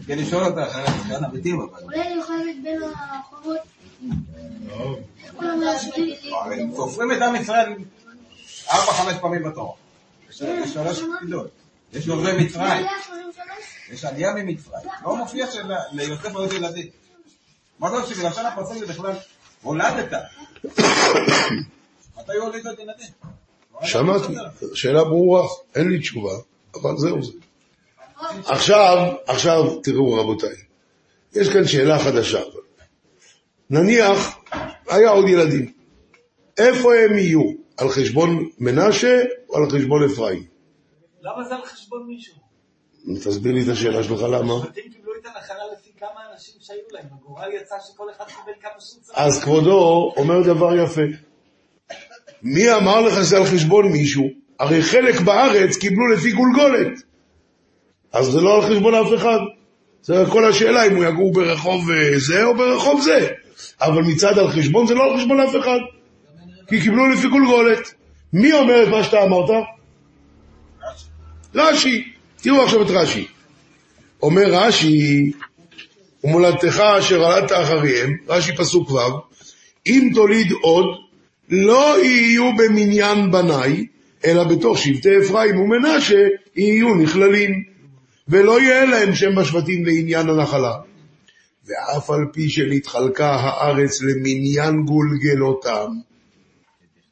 [0.07, 1.83] כן, לשאול אותה אחרי כאן הביתים, אבל...
[1.83, 3.59] אולי אני יכולה להיות בין הרחובות?
[5.25, 6.37] איך כולם היו?
[6.37, 7.73] הרי סופרים את עם ישראל
[8.71, 9.77] ארבע, חמש פעמים בתור.
[10.47, 11.51] יש שלוש פקידות.
[11.93, 13.47] יש דוברי מצרים, היה 33?
[13.91, 14.89] יש עלייה ממצרים.
[15.05, 16.87] לא מופיע שליוסף היו ילדים.
[17.79, 19.13] מה זאת שבלשון הפסוק זה בכלל
[19.63, 20.13] הולדת?
[20.65, 23.09] מתי הוא הוליד עוד ילדים?
[23.83, 24.35] שמעתי,
[24.75, 26.33] שאלה ברורה, אין לי תשובה,
[26.75, 27.33] אבל זהו זה.
[28.47, 30.57] עכשיו, עכשיו תראו רבותיי,
[31.35, 32.41] יש כאן שאלה חדשה.
[33.71, 34.39] נניח,
[34.89, 35.73] היה עוד ילדים,
[36.59, 37.68] איפה הם יהיו?
[37.79, 40.45] על חשבון מנשה או על חשבון אפרים?
[41.23, 42.35] למה זה על חשבון מישהו?
[43.15, 44.55] תסביר לי את השאלה שלך, למה?
[44.55, 47.05] השבטים קיבלו את הנחלה לפי כמה אנשים שהיו להם.
[47.13, 49.19] הגורל יצא שכל אחד קיבל כמה שהוא צריך.
[49.19, 51.03] אז כבודו אומר דבר יפה.
[52.43, 54.25] מי אמר לך שזה על חשבון מישהו?
[54.61, 57.03] הרי חלק בארץ קיבלו לפי גולגולת.
[58.13, 59.39] אז זה לא על חשבון אף אחד.
[60.03, 63.29] זה כל השאלה אם הוא יגור ברחוב אה, זה או ברחוב זה.
[63.81, 65.98] אבל מצד על חשבון זה לא על חשבון אף אחד.
[66.69, 67.95] כי קיבלו לפי גולגולת.
[68.33, 69.51] מי אומר את מה שאתה אמרת?
[71.55, 72.13] רש"י.
[72.43, 73.27] תראו עכשיו את רש"י.
[74.23, 75.33] אומר רש"י,
[76.25, 78.99] ומולדתך אשר עלת אחריהם, רש"י פסוק ו',
[79.87, 80.85] אם תוליד עוד,
[81.51, 83.87] לא יהיו במניין בניי,
[84.25, 87.65] אלא בתוך שבטי אפרים ומנשה יהיו נכללים,
[88.29, 90.75] ולא יהיה להם שם בשבטים לעניין הנחלה.
[91.67, 95.89] ואף על פי שנתחלקה הארץ למניין גולגלותם,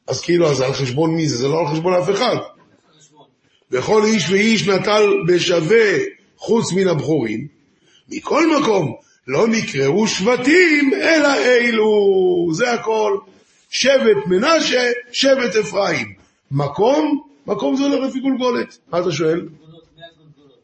[0.07, 1.37] אז כאילו, אז על חשבון מי זה?
[1.37, 2.35] זה לא על חשבון אף אחד.
[3.71, 5.97] וכל איש ואיש נטל בשווה
[6.37, 7.47] חוץ מן הבכורים.
[8.09, 8.95] מכל מקום,
[9.27, 11.89] לא נקראו שבטים, אלא אלו.
[12.51, 13.17] זה הכל.
[13.69, 16.13] שבט מנשה, שבט אפרים.
[16.51, 18.77] מקום, מקום זה הולך לפי גולגולת.
[18.87, 19.39] מה אתה שואל?
[19.39, 20.59] גולגולות, 100 גולגולות.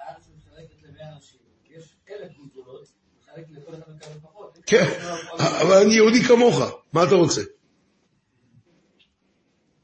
[0.00, 1.38] הארץ מתחלקת ל-100 אנשים.
[1.76, 2.86] יש 1,000 גולגולות,
[3.22, 4.58] מחלק לכל אחד מקבל פחות.
[4.66, 4.86] כן,
[5.38, 6.60] אבל אני יהודי כמוך,
[6.92, 7.42] מה אתה רוצה?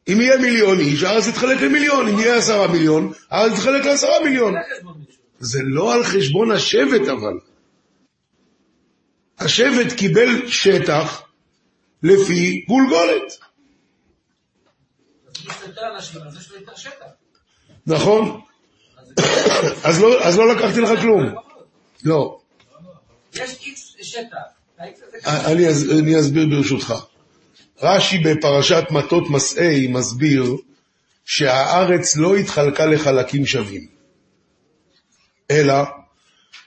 [0.09, 4.55] אם יהיה מיליון איש, הארץ תתחלק למיליון, אם יהיה עשרה מיליון, הארץ תתחלק לעשרה מיליון.
[5.39, 7.39] זה לא על חשבון השבט אבל.
[9.39, 11.23] השבט קיבל שטח
[12.03, 13.39] לפי גולגולת.
[17.87, 18.41] נכון?
[19.85, 21.35] אז לא, לא לקחתי לך כלום.
[22.05, 22.39] לא.
[23.35, 24.37] יש איקס שטח.
[25.99, 26.95] אני אסביר ברשותך.
[27.83, 30.57] רש"י בפרשת מטות מסעי מסביר
[31.25, 33.87] שהארץ לא התחלקה לחלקים שווים,
[35.51, 35.75] אלא,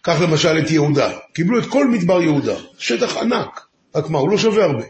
[0.01, 3.62] קח למשל את יהודה, קיבלו את כל מדבר יהודה, שטח ענק,
[3.95, 4.86] רק מה, הוא לא שווה הרבה.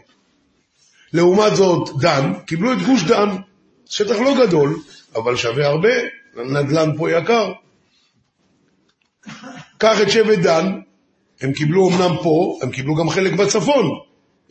[1.12, 3.36] לעומת זאת, דן, קיבלו את גוש דן,
[3.86, 4.76] שטח לא גדול,
[5.14, 5.88] אבל שווה הרבה,
[6.36, 7.52] הנדל"ן פה יקר.
[9.78, 10.80] קח את שבט דן,
[11.40, 13.86] הם קיבלו אמנם פה, הם קיבלו גם חלק בצפון,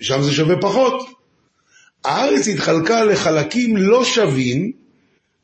[0.01, 1.18] שם זה שווה פחות.
[2.05, 4.71] הארץ התחלקה לחלקים לא שווים,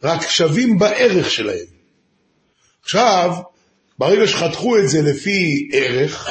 [0.03, 1.66] רק שווים בערך שלהם.
[2.84, 3.32] עכשיו,
[3.99, 6.30] ברגע שחתכו את זה לפי ערך,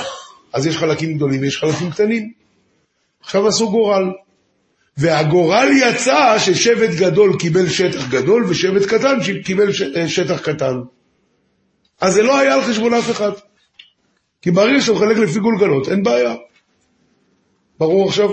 [0.53, 2.33] אז יש חלקים גדולים ויש חלקים קטנים.
[3.21, 4.05] עכשיו עשו גורל.
[4.97, 10.75] והגורל יצא ששבט גדול קיבל שטח גדול ושבט קטן קיבל אה, שטח קטן.
[12.01, 13.31] אז זה לא היה על חשבון אף אחד.
[14.43, 16.35] כי ברגע שאתה מחלק לפי גולגלות, אין בעיה.
[17.79, 18.29] ברור עכשיו?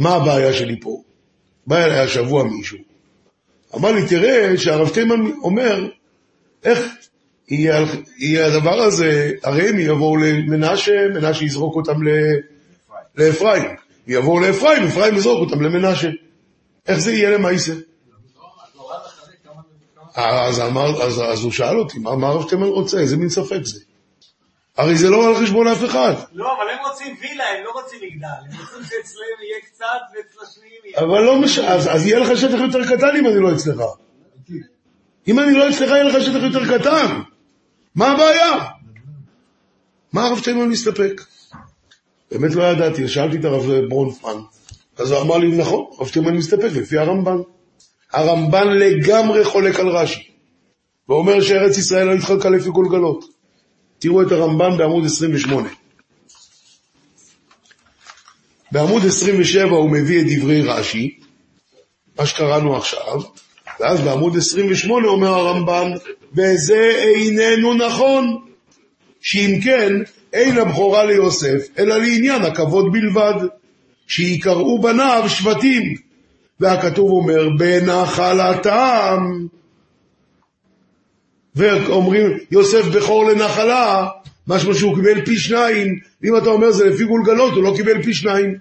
[0.00, 1.02] מה הבעיה שלי פה?
[1.66, 2.78] בא אליי השבוע מישהו,
[3.76, 5.88] אמר לי, תראה שהרב תימן אומר,
[6.64, 6.78] איך
[7.48, 7.84] יהיה,
[8.18, 12.00] יהיה הדבר הזה, הרי הם יבואו למנשה, מנשה יזרוק אותם
[13.16, 13.62] לאפרים.
[14.06, 16.08] יבואו לאפרים, אפרים יזרוק אותם למנשה.
[16.86, 17.72] איך זה יהיה למעשה?
[20.14, 20.60] אז,
[21.00, 22.98] אז, אז הוא שאל אותי, מה הרב תימן רוצה?
[22.98, 23.80] איזה מין ספק זה?
[24.76, 26.14] הרי זה לא על חשבון אף אחד.
[26.32, 28.26] לא, אבל הם רוצים וילה, הם לא רוצים מגדל.
[28.26, 30.98] הם רוצים שאצלם יהיה קצת ואצל השניים יהיה...
[30.98, 31.58] אבל לא מש...
[31.58, 33.80] אז, אז יהיה לך שטח יותר קטן אם אני לא אצלך.
[35.28, 37.20] אם אני לא אצלך, יהיה לך שטח יותר קטן.
[37.94, 38.66] מה הבעיה?
[40.12, 41.22] מה הרב תימן מסתפק?
[42.30, 44.40] באמת לא ידעתי, שאלתי את הרב ברונפמן.
[44.98, 47.36] אז הוא אמר לי, נכון, הרב תימן מסתפק לפי הרמב"ן.
[48.12, 50.30] הרמב"ן לגמרי חולק על רש"י,
[51.08, 53.39] ואומר שארץ ישראל לא התחלקה לפי גולגלות.
[54.00, 55.68] תראו את הרמב"ן בעמוד 28.
[58.72, 61.18] בעמוד 27 הוא מביא את דברי רש"י,
[62.18, 63.20] מה שקראנו עכשיו,
[63.80, 65.92] ואז בעמוד 28 אומר הרמב"ן,
[66.34, 68.40] וזה איננו נכון,
[69.20, 69.92] שאם כן,
[70.32, 73.46] אין הבכורה ליוסף, אלא לעניין הכבוד בלבד,
[74.06, 75.94] שיקראו בניו שבטים,
[76.60, 79.18] והכתוב אומר, בנחלתם,
[81.56, 84.06] ואומרים, יוסף בכור לנחלה,
[84.46, 88.14] משמע שהוא קיבל פי שניים, ואם אתה אומר זה לפי גולגלות, הוא לא קיבל פי
[88.14, 88.54] שניים.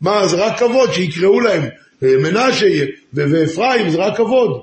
[0.00, 1.62] מה, זה רק כבוד, שיקראו להם
[2.02, 2.84] מנשה
[3.14, 4.62] ו- ואפרים זה רק כבוד.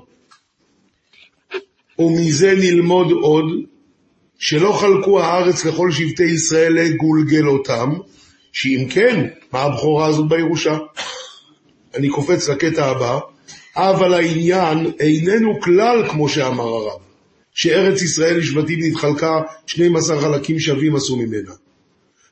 [1.98, 3.44] ומזה נלמוד עוד,
[4.38, 7.90] שלא חלקו הארץ לכל שבטי ישראל לגולגל אותם,
[8.52, 10.78] שאם כן, מה הבכורה הזאת בירושה?
[11.94, 13.18] אני קופץ לקטע הבא,
[13.76, 17.00] אבל העניין איננו כלל כמו שאמר הרב,
[17.60, 21.52] שארץ ישראל לשבטים נתחלקה 12 חלקים שווים עשו ממנה.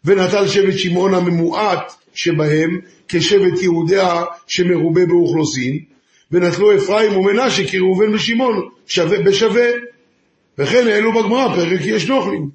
[0.05, 5.79] ונטל שבט שמעון הממועט שבהם כשבט יהודיה שמרובה באוכלוסין,
[6.33, 9.67] ונטלו אפרים ומנשה כראובן ושמעון שווה בשווה.
[10.59, 12.51] וכן העלו בגמרא פרק יש נוכלים.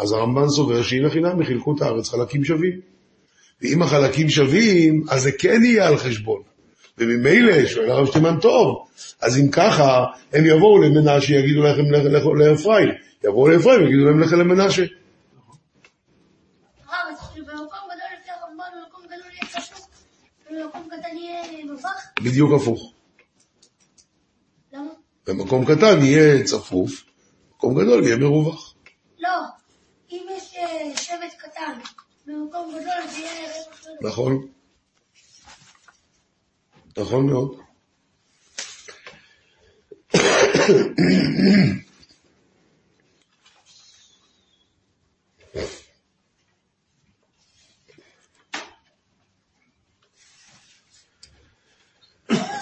[0.00, 2.80] אז הרמב"ן סובר שהנה חינם חילקו את הארץ חלקים שווים.
[3.62, 6.42] ואם החלקים שווים, אז זה כן יהיה על חשבון.
[6.98, 8.88] וממילא, שואל הרב שטימן טוב,
[9.20, 11.82] אז אם ככה, הם יבואו למנשה, יגידו לכם
[12.38, 12.88] לאפרים.
[13.24, 14.82] יבואו לאפרים, יגידו להם לכם למנשה.
[14.82, 14.90] הרב,
[17.10, 19.86] אז שבמקום גדול לפי הרמב"ן, במקום גדול יהיה צפוף,
[20.50, 22.06] ובמקום קטן יהיה מבך?
[22.22, 22.92] בדיוק הפוך.
[24.72, 24.90] למה?
[25.26, 27.04] במקום קטן יהיה צפוף,
[27.50, 28.74] במקום גדול יהיה מרווח.
[29.18, 29.30] לא.
[30.10, 31.78] אם יש אה, שבט קטן,
[32.26, 33.48] במקום גדול זה יהיה.
[34.00, 34.48] נכון?
[36.98, 37.56] נכון מאוד.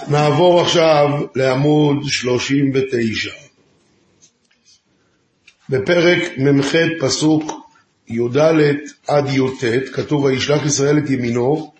[0.08, 3.30] נעבור עכשיו לעמוד 39.
[5.68, 7.52] בפרק מ"ח פסוק
[8.08, 8.36] י"ד
[9.06, 11.75] עד י"ט כתוב וישלח ישראל את ימינו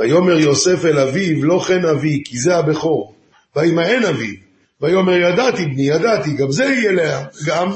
[0.00, 3.14] ויאמר יוסף אל אביו לא כן אבי כי זה הבכור
[3.56, 4.34] וימאן אביו
[4.80, 7.68] ויאמר ידעתי בני ידעתי גם זה יהיה להם גם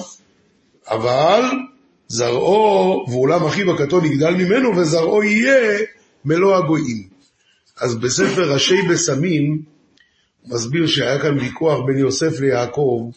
[0.89, 1.43] אבל
[2.09, 5.79] זרעו ואולם אחיו הקטון יגדל ממנו וזרעו יהיה
[6.25, 7.09] מלוא הגויים
[7.81, 9.63] אז בספר ראשי בשמים
[10.47, 13.11] מסביר שהיה כאן ויכוח בין יוסף ליעקב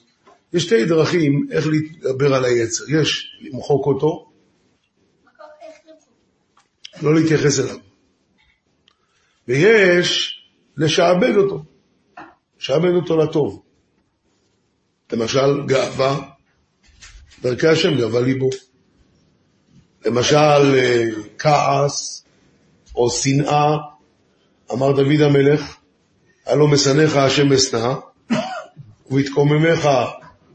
[0.54, 2.84] יש שתי דרכים איך להתגבר על היצר.
[3.00, 4.30] יש למחוק אותו.
[7.02, 7.87] לא להתייחס אליו.
[9.48, 10.42] ויש
[10.78, 11.64] לשעבד אותו,
[12.60, 13.64] לשעבד אותו לטוב.
[15.14, 16.20] למשל, גאווה,
[17.42, 18.50] דרכי השם גאווה ליבו.
[20.06, 21.06] למשל, אה,
[21.40, 22.24] כעס
[22.96, 23.78] או שנאה,
[24.74, 25.76] אמר דוד המלך,
[26.46, 27.94] הלא משנאיך השם אשנא,
[29.12, 29.90] ובהתקוממך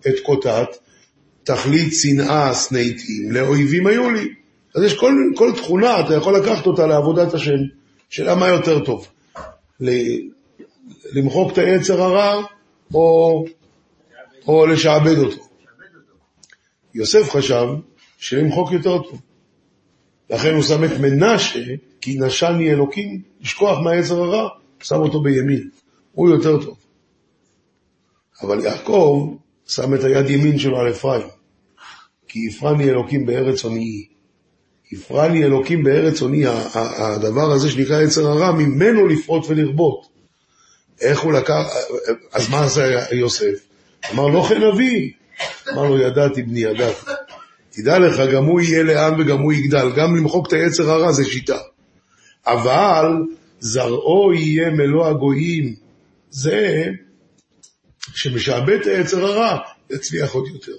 [0.07, 0.77] את קוטט,
[1.45, 4.29] תכלית שנאה שנאתים, לאויבים היו לי.
[4.75, 7.82] אז יש כל, כל תכונה, אתה יכול לקחת אותה לעבודת השם.
[8.13, 9.09] שאלה מה יותר טוב,
[11.13, 12.43] למחוק את היצר הרע
[12.95, 13.45] או,
[14.49, 15.49] או לשעבד אותו.
[16.95, 17.67] יוסף חשב
[18.19, 19.21] שלמחוק יותר טוב.
[20.31, 21.65] לכן הוא שם את מנשה,
[22.01, 24.49] כי נשני אלוקים, לשכוח מהיצר הרע,
[24.83, 25.69] שם אותו בימין.
[26.13, 26.77] הוא יותר טוב.
[28.43, 29.35] אבל יעקב
[29.67, 31.29] שם את היד ימין שלו על אפרים.
[32.29, 33.65] כי יפרני אלוקים בארץ
[34.93, 35.03] עוני.
[35.03, 40.07] יפרני אלוקים בארץ עוני, הדבר הזה שנקרא יצר הרע, ממנו לפרוט ולרבות.
[41.01, 41.67] איך הוא לקח,
[42.33, 43.55] אז מה עשה יוסף?
[44.13, 45.13] אמר לא כן אבי.
[45.73, 47.11] אמר לו ידעתי בני ידעתי.
[47.71, 49.91] תדע לך, גם הוא יהיה לעם וגם הוא יגדל.
[49.97, 51.59] גם למחוק את היצר הרע זה שיטה.
[52.47, 53.07] אבל
[53.61, 55.75] זרעו יהיה מלוא הגויים.
[56.31, 56.87] זה
[58.15, 59.59] שמשעבד את היצר הרע,
[59.91, 60.77] יצליח עוד יותר.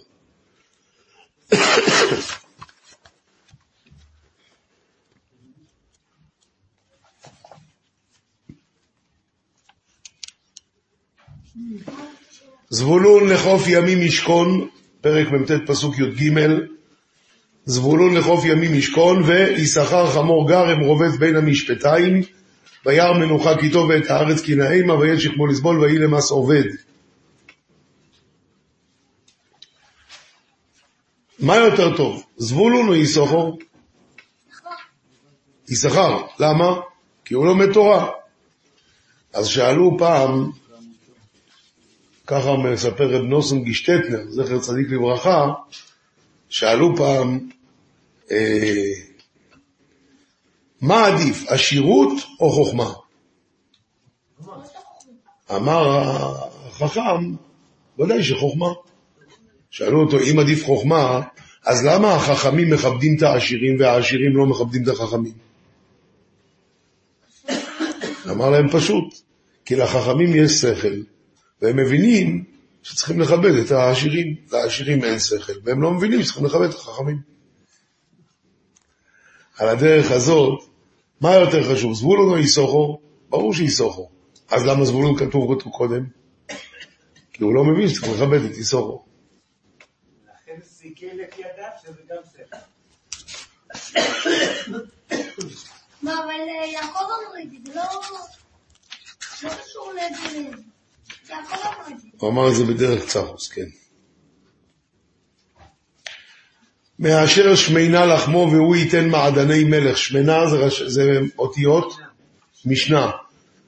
[12.69, 14.67] זבולון לחוף ימים ישכון,
[15.01, 16.31] פרק מ"ט פסוק י"ג,
[17.65, 22.21] זבולון לחוף ימים ישכון, ויששכר חמור גרם רובץ בין המשפטיים,
[22.85, 26.63] וירא מנוחה כי טוב ואת הארץ כי נעימה, וישך כמו לסבול ויהי למס עובד.
[31.39, 33.49] מה יותר טוב, זבולון או יששכר?
[35.69, 36.21] יששכר.
[36.39, 36.75] למה?
[37.25, 38.09] כי הוא לומד תורה.
[39.33, 40.51] אז שאלו פעם,
[42.33, 45.53] ככה מספר רב נוסון גישטטנר, זכר צדיק לברכה,
[46.49, 47.49] שאלו פעם,
[48.31, 48.91] אה,
[50.81, 52.93] מה עדיף, עשירות או חוכמה?
[55.55, 57.35] אמר החכם,
[57.99, 58.69] ודאי שחוכמה.
[59.69, 61.21] שאלו אותו, אם עדיף חוכמה,
[61.65, 65.33] אז למה החכמים מכבדים את העשירים והעשירים לא מכבדים את החכמים?
[68.31, 69.13] אמר להם פשוט,
[69.65, 71.12] כי לחכמים יש שכל,
[71.63, 72.43] והם מבינים
[72.83, 74.35] שצריכים לכבד את העשירים.
[74.51, 77.21] לעשירים אין שכל, והם לא מבינים שצריכים לכבד את החכמים.
[79.57, 80.63] על הדרך הזאת,
[81.21, 82.95] מה יותר חשוב, זבולון או יששכר?
[83.29, 84.03] ברור שיששכר.
[84.49, 86.05] אז למה זבולון כתוב אותו קודם?
[87.33, 89.05] כי הוא לא מבין שצריך לכבד את.
[90.25, 90.59] לכן
[91.83, 92.57] שזה גם ספר.
[96.03, 97.83] מה, אבל אה, יעקב אמר את זה, זה לא...
[99.43, 100.03] לא קשור לזה.
[100.33, 100.73] יעקב אמר את זה.
[102.17, 103.65] הוא אמר את זה בדרך צחוס, כן.
[106.99, 109.97] מאשר שמנה לחמו והוא ייתן מעדני מלך.
[109.97, 110.81] שמנה זה, רש...
[110.81, 111.93] זה אותיות
[112.65, 113.11] משנה.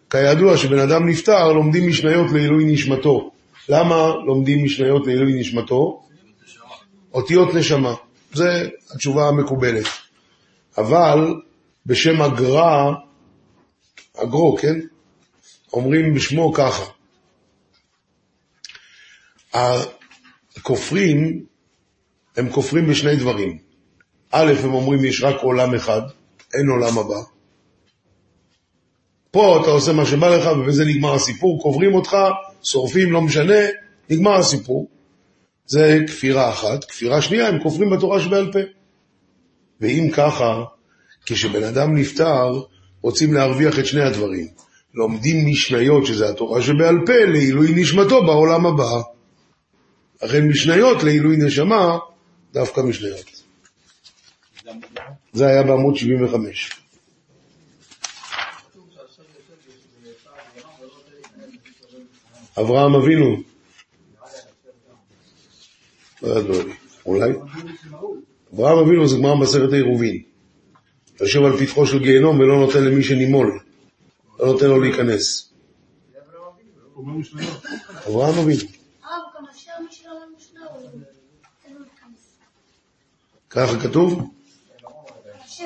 [0.09, 3.32] כידוע שבן אדם נפטר, לומדים משניות לעילוי נשמתו.
[3.70, 6.03] למה לומדים משניות לעילוי נשמתו?
[7.13, 7.93] אותיות נשמה.
[8.34, 8.45] זו
[8.95, 9.86] התשובה המקובלת.
[10.78, 11.34] אבל
[11.86, 12.91] בשם הגר"א,
[14.18, 14.80] הגרו, כן?
[15.74, 16.95] אומרים בשמו ככה.
[20.58, 21.45] הכופרים,
[22.38, 23.58] הם כופרים בשני דברים.
[24.32, 26.01] א', הם אומרים יש רק עולם אחד,
[26.53, 27.22] אין עולם הבא.
[29.32, 32.18] פה אתה עושה מה שבא לך ובזה נגמר הסיפור, קוברים אותך,
[32.64, 33.60] שורפים, לא משנה,
[34.10, 34.88] נגמר הסיפור.
[35.66, 36.84] זה כפירה אחת.
[36.84, 38.60] כפירה שנייה, הם כופרים בתורה שבעל פה.
[39.82, 40.64] ואם ככה,
[41.26, 42.62] כשבן אדם נפטר,
[43.01, 44.47] רוצים להרוויח את שני הדברים.
[44.93, 49.14] לומדים משניות, שזה התורה שבעל פה, לעילוי נשמתו בעולם הבא.
[50.24, 51.97] לכן משניות לעילוי נשמה,
[52.53, 53.41] דווקא משניות.
[55.34, 56.72] זה היה בעמוד 75.
[62.59, 63.38] אברהם אבינו.
[66.22, 66.41] לא
[67.05, 67.32] אולי?
[68.53, 70.24] אברהם אבינו זה גמרא במסכת העירובין.
[71.22, 73.59] יושב על פתחו של גיהנום ולא נותן למי שנימול.
[74.39, 75.53] לא נותן לו להיכנס.
[78.07, 78.61] אברהם אבינו.
[79.03, 80.89] הרב, גם אשר מי שלא למשנה, הוא לא
[81.63, 82.38] תן לו להיכנס.
[83.56, 84.30] ככה כתוב?
[85.45, 85.66] אשר,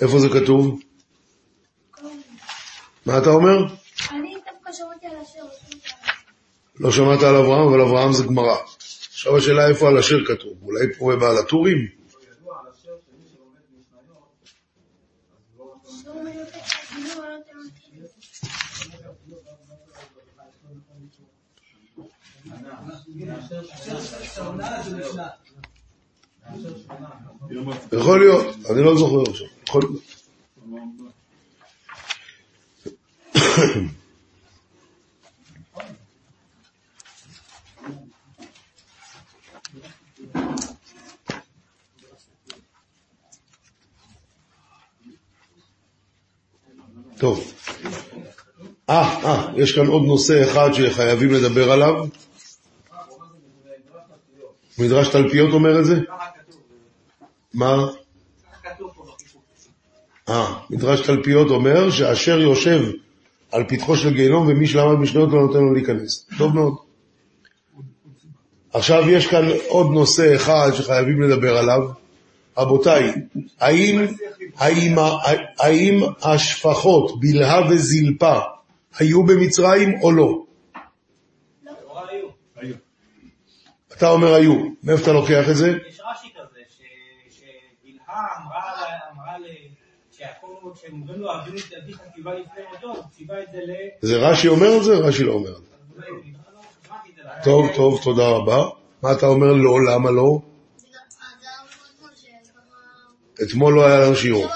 [0.00, 0.80] איפה זה כתוב?
[3.06, 3.58] מה אתה אומר?
[4.10, 5.40] אני דווקא שמעתי על אשר,
[6.80, 8.56] לא שמעת על אברהם, אבל אברהם זה גמרא.
[9.08, 11.88] עכשיו השאלה איפה על אשר כתוב, אולי פה בעל הטורים?
[24.36, 25.41] לא
[27.92, 29.46] יכול להיות, אני לא זוכר עכשיו.
[29.68, 29.82] יכול.
[47.22, 47.52] טוב.
[48.90, 52.04] אה, אה, יש כאן עוד נושא אחד שחייבים לדבר עליו.
[54.78, 55.94] מדרש תלפיות אומר את זה?
[57.54, 57.86] מה?
[60.28, 62.80] אה, מדרש תלפיות אומר שאשר יושב
[63.52, 66.26] על פתחו של גיהנום ומי שלמד משניות לא נותן לו להיכנס.
[66.38, 66.74] טוב מאוד.
[68.72, 71.88] עכשיו יש כאן עוד נושא אחד שחייבים לדבר עליו.
[72.58, 73.12] רבותיי,
[73.60, 74.06] האם,
[74.56, 74.94] האם,
[75.58, 78.38] האם השפחות בלהה וזלפה
[78.98, 80.44] היו במצרים או לא?
[83.92, 84.54] אתה אומר היו.
[84.82, 85.68] מאיפה אתה לוקח את זה?
[85.88, 89.72] יש רש"י כזה, ש- שבלהה אמרה ל- אמרה ל-
[90.90, 93.72] אומרים לו, אבינו תביא חטיבה לפני מותו, ציווה את זה ל...
[94.00, 94.92] זה רש"י אומר את זה?
[94.92, 95.72] רש"י לא אומר את זה.
[95.96, 96.04] לא,
[97.38, 97.44] את.
[97.44, 98.68] טוב, טוב, תודה רבה.
[99.02, 99.78] מה אתה אומר לא?
[99.90, 100.40] למה לא?
[103.42, 104.46] אתמול לא היה לנו שיעור.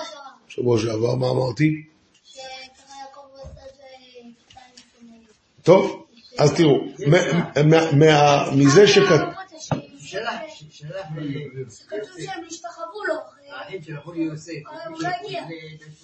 [0.49, 1.83] שבוע שעבר, מה אמרתי?
[2.29, 2.37] את.
[5.63, 6.07] טוב,
[6.39, 6.85] אז תראו,
[8.57, 9.21] מזה שכת...
[9.99, 10.39] שאלה,
[10.71, 11.03] שאלה.
[11.71, 13.36] שכתוב שהם נשתחוו לו.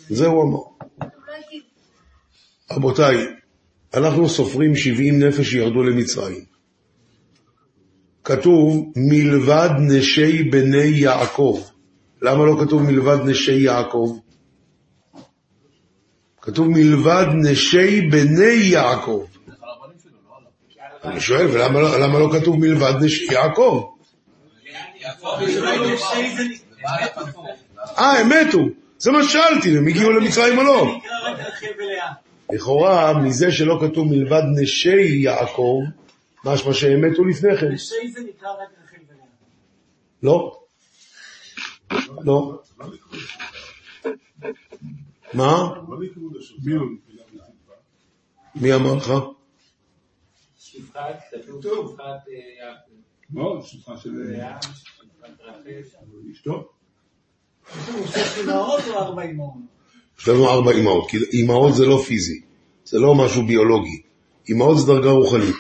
[0.08, 0.86] זה הוא אמר.
[2.70, 3.16] רבותיי,
[3.94, 6.44] אנחנו סופרים 70 נפש שירדו למצרים.
[8.24, 11.60] כתוב מלבד נשי בני יעקב.
[12.22, 14.18] למה לא כתוב מלבד נשי יעקב?
[16.42, 19.24] כתוב מלבד נשי בני יעקב.
[21.04, 23.84] אני שואל, ולמה לא- לא כתוב מלבד נשי יעקב?
[27.98, 28.58] אה, הם מתו.
[28.98, 30.98] זה מה ששאלתי, הם הגיעו למצרים או לא?
[32.52, 35.80] לכאורה, מזה שלא כתוב מלבד נשי יעקב,
[36.44, 37.72] משמע שהם מתו לפני כן.
[37.72, 39.26] לשי זה נקרא רק רחל ולאה.
[40.22, 40.58] לא.
[42.24, 42.60] לא.
[45.34, 45.68] מה?
[48.54, 49.12] מי אמר לך?
[50.58, 51.96] שפחת, כתוב
[53.66, 54.91] שפחת אה, יעקב.
[56.32, 56.68] אשתו.
[60.18, 62.40] יש לנו ארבע אמהות, כי אמהות זה לא פיזי.
[62.84, 64.02] זה לא משהו ביולוגי.
[64.50, 65.56] אמהות זה דרגה רוחנית.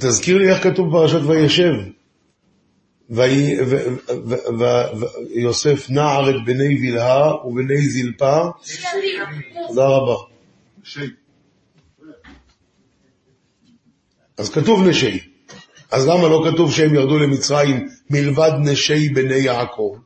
[0.00, 1.95] תזכיר לי איך כתוב בפרשת וישב.
[5.34, 8.44] ויוסף נער את בני בלהה ובני זלפה.
[9.68, 10.14] תודה רבה.
[14.38, 15.20] אז כתוב נשי.
[15.90, 19.96] אז למה לא כתוב שהם ירדו למצרים מלבד נשי בני יעקב?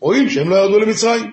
[0.00, 1.32] רואים שהם לא ירדו למצרים.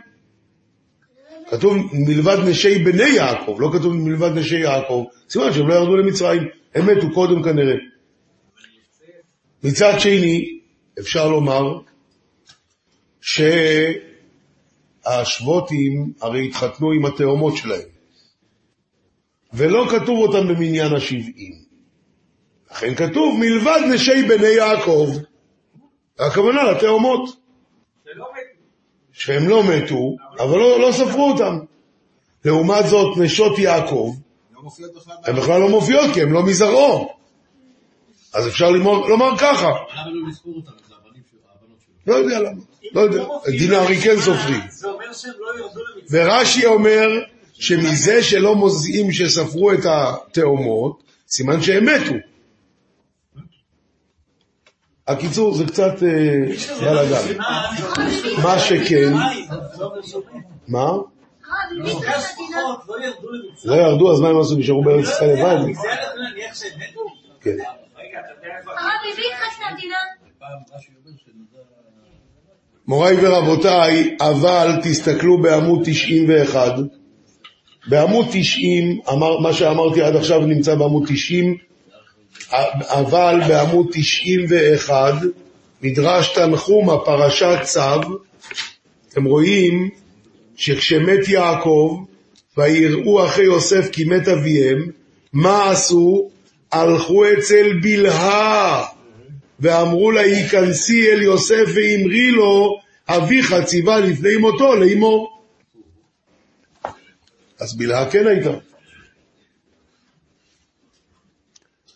[1.49, 5.05] כתוב מלבד נשי בני יעקב, לא כתוב מלבד נשי יעקב.
[5.29, 6.43] סימן שהם לא ירדו למצרים,
[6.75, 7.75] הם מתו קודם כנראה.
[9.63, 10.60] מצד שני,
[11.01, 11.79] אפשר לומר
[15.05, 17.89] שהשבוטים הרי התחתנו עם התאומות שלהם,
[19.53, 21.71] ולא כתוב אותם במניין השבעים.
[22.71, 25.09] לכן כתוב מלבד נשי בני יעקב,
[26.19, 27.41] הכוונה לתאומות.
[29.13, 31.59] שהם לא מתו, אבל לא, לא ספרו אותם.
[32.45, 34.15] לעומת זאת, נשות יעקב,
[34.53, 34.61] לא.
[35.23, 37.09] הן בכלל לא מופיעות כי הן לא מזרעו.
[38.33, 39.71] אז אפשר לומר, לומר ככה,
[42.07, 42.61] לא יודע למה,
[42.93, 44.61] לא יודע, את דינארי כן סופרים.
[44.69, 46.27] זה אומר שהם לא ירדו למצרים.
[46.27, 47.09] ורש"י אומר
[47.53, 52.13] שמזה שלא מוזעים שספרו את התאומות, סימן שהם מתו.
[55.07, 57.37] הקיצור, זה קצת אה, בלאגן.
[58.43, 59.13] מה שכן,
[60.67, 60.91] מה?
[61.77, 61.87] לא
[63.03, 63.73] ירדו למצרים.
[63.73, 64.55] לא ירדו, אז מה הם עשו?
[64.55, 65.73] נשארו בארץ ישראל לבד?
[67.41, 67.55] כן.
[68.65, 69.95] הרב, מי מתחת המדינה?
[70.39, 71.59] פעם רש"י אומר שנודע...
[72.87, 76.75] מוריי ורבותיי, אבל תסתכלו בעמוד 91.
[77.87, 81.57] בעמוד 90, אמר, מה שאמרתי עד עכשיו נמצא בעמוד 90,
[82.79, 85.13] אבל בעמוד 91,
[85.81, 88.01] מדרש תנחומה, פרשת צו,
[89.09, 89.89] אתם רואים
[90.55, 91.97] שכשמת יעקב,
[92.57, 94.87] ויראו אחי יוסף כי מת אביהם,
[95.33, 96.29] מה עשו?
[96.71, 98.85] הלכו אצל בלהה,
[99.61, 105.41] ואמרו לה, היכנסי אל יוסף ואמרי לו, אביך ציווה לפני מותו לאמו.
[107.59, 108.53] אז בלהה כן הייתה.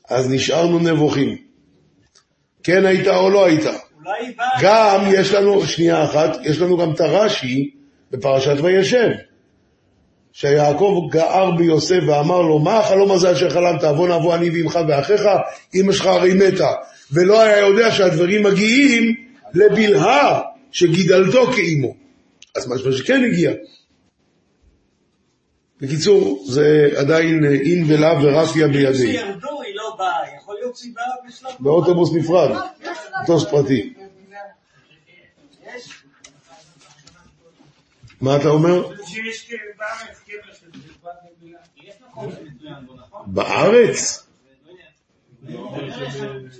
[0.09, 1.37] אז נשארנו נבוכים.
[2.63, 3.73] כן הייתה או לא הייתה.
[4.61, 7.71] גם יש לנו, שנייה אחת, יש לנו גם את הרש"י
[8.11, 9.09] בפרשת וישב,
[10.31, 15.21] שיעקב גער ביוסף ואמר לו, מה החלום הזה אשר חלמת, אבוא נבוא אני ועמך ואחיך,
[15.75, 16.71] אמא שלך הרי מתה,
[17.11, 19.15] ולא היה יודע שהדברים מגיעים
[19.53, 20.41] לבלהה
[20.71, 21.95] שגידלתו כאימו.
[22.55, 23.51] אז משמע שכן הגיע.
[25.81, 28.91] בקיצור, זה עדיין אין ולאו ורפיה בידי.
[28.91, 31.51] כשירדו היא לא באה, יכול להיות שהיא באה בשלב...
[31.63, 32.49] באוטובוס נפרד,
[33.23, 33.93] מטוס פרטי.
[38.21, 38.87] מה אתה אומר?
[38.87, 41.09] בארץ קבר של זלפת
[41.41, 41.59] ובילה.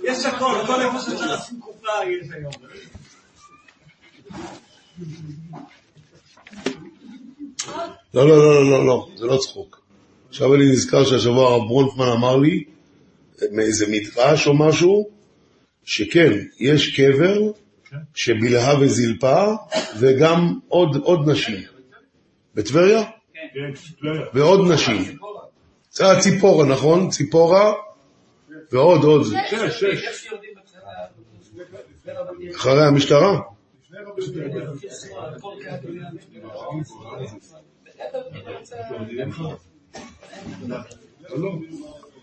[0.04, 1.88] יש הכל, כל איפה שאפשר לשים קופה
[2.22, 2.52] יש היום.
[8.14, 9.86] לא, לא, לא, לא, לא, לא, זה לא צחוק.
[10.28, 12.64] עכשיו אני נזכר שהשבוע הרב ברונפמן אמר לי,
[13.52, 15.08] מאיזה מדרש או משהו,
[15.84, 17.38] שכן, יש קבר
[18.14, 19.54] שבלהה וזלפה,
[19.98, 21.60] וגם עוד, עוד נשים.
[22.54, 23.02] בטבריה?
[24.34, 25.16] ועוד נשים.
[25.90, 27.10] זה הציפורה, נכון?
[27.10, 27.72] ציפורה,
[28.72, 29.26] ועוד, עוד.
[32.56, 33.40] אחרי המשטרה?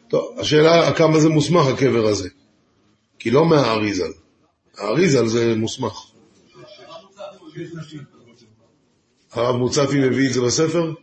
[0.08, 2.30] טוב, השאלה כמה זה מוסמך הקבר הזה.
[3.20, 4.12] כי לא מהאריזל.
[4.78, 6.12] האריזל זה מוסמך.
[9.32, 10.94] הרב מוצפי מביא את זה בספר?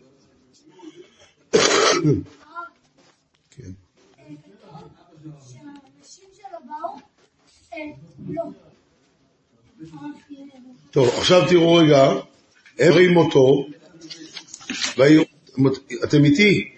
[3.50, 3.70] כן.
[5.20, 6.96] שהאנשים שלו באו,
[7.69, 7.69] אה, לא.
[10.90, 12.12] טוב, עכשיו תראו רגע,
[12.78, 13.66] איך רואים אותו,
[16.05, 16.70] אתם איתי?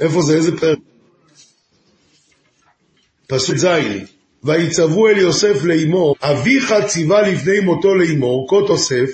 [0.00, 0.36] איפה זה?
[0.36, 0.78] איזה פרק?
[3.26, 3.66] פסוק ז'
[4.44, 9.10] ויצוו אל יוסף לאמור, אביך ציווה לפני מותו לאמור, כה תוסף,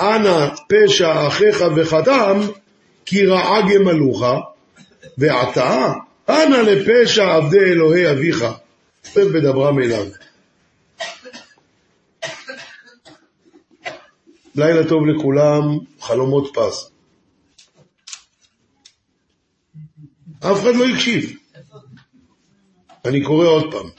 [0.00, 2.40] אנא פשע אחיך וחתם,
[3.04, 4.24] כי רעה גמלוך,
[5.18, 5.92] ועתה,
[6.28, 8.44] אנא לפשע עבדי אלוהי אביך.
[9.04, 10.06] יוסף בדברם אליו.
[14.54, 16.90] לילה טוב לכולם, חלומות פז.
[20.40, 21.36] אף אחד לא הקשיב.
[23.04, 23.90] אני קורא עוד פעם.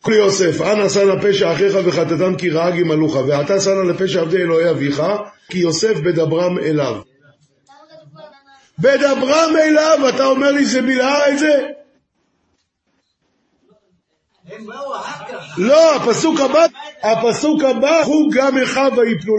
[0.00, 4.70] כל יוסף, אנא שנא פשע אחיך וחטאתם כי רעה גמלוך, ועתה שנא לפשע עבדי אלוהי
[4.70, 5.02] אביך,
[5.48, 7.02] כי יוסף בדברם אליו.
[8.78, 11.68] בדברם אליו, אתה אומר לי זה בלעה את זה?
[14.44, 14.49] הם באו אחר כך.
[15.58, 16.64] לא, הפסוק הבא,
[17.02, 19.36] הפסוק הבא הוא גם אחיו ויפלו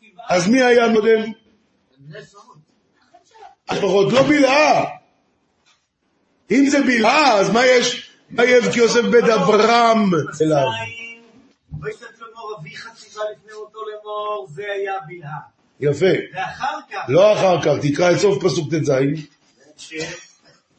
[0.00, 0.24] קיווה.
[0.28, 1.32] אז מי היה קודם?
[3.72, 4.84] לפחות לא בלעה.
[6.50, 8.10] אם זה בלעה, אז מה יש?
[8.30, 10.10] מה יבכי יוסף בדברם
[10.40, 10.66] אליו?
[11.82, 15.38] וישת לאמור אביך ציווה לפני אותו לאמור, זה היה בלהה.
[15.80, 16.06] יפה.
[16.34, 18.90] ואחר כך, לא אחר כך, תקרא את סוף פסוק ט"ז.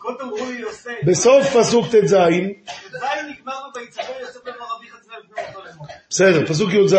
[0.02, 2.14] כה תאמרו לי יוסף, בסוף פסוק ט"ז,
[3.30, 4.40] נגמר יוסף.
[6.10, 6.96] בסדר, פסוק י"ז.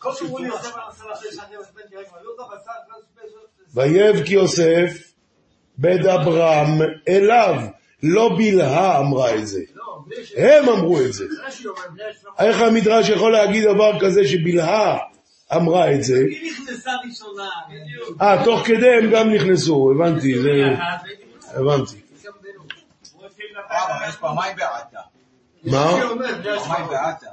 [0.00, 0.76] כה תאמרו לי יוסף
[3.74, 4.36] ויבכי
[5.78, 6.78] בדברם
[7.08, 7.54] אליו.
[8.02, 9.60] לא בלהה אמרה את זה.
[10.36, 11.24] הם אמרו את זה.
[12.38, 14.98] איך המדרש יכול להגיד דבר כזה שבלהה
[15.56, 16.18] אמרה את זה?
[16.30, 17.48] היא נכנסה ראשונה.
[18.20, 20.34] אה, תוך כדי הם גם נכנסו, הבנתי.
[21.54, 22.01] הבנתי.
[24.08, 25.00] יש פעמיים בעתה.
[25.64, 25.92] מה?
[26.44, 27.26] פעמיים בעתה.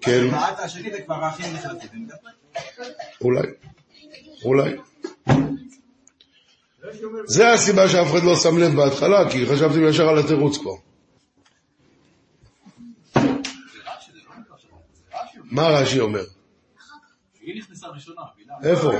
[0.00, 0.30] כן.
[0.30, 2.08] בעתה השני זה כבר האחים נכנסים.
[3.20, 3.48] אולי.
[4.44, 4.76] אולי.
[7.26, 10.74] זה הסיבה שאף אחד לא שם לב בהתחלה, כי חשבתם ישר על התירוץ כבר.
[15.44, 16.24] מה רש"י אומר?
[18.64, 18.92] איפה?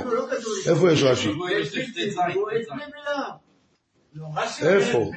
[0.67, 1.33] איפה יש רש"י?
[4.63, 5.11] איפה?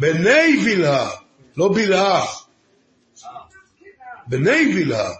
[0.00, 1.10] בני בלהה.
[1.10, 1.16] כן.
[1.56, 2.24] לא בלהה.
[4.26, 5.10] בני בלהה.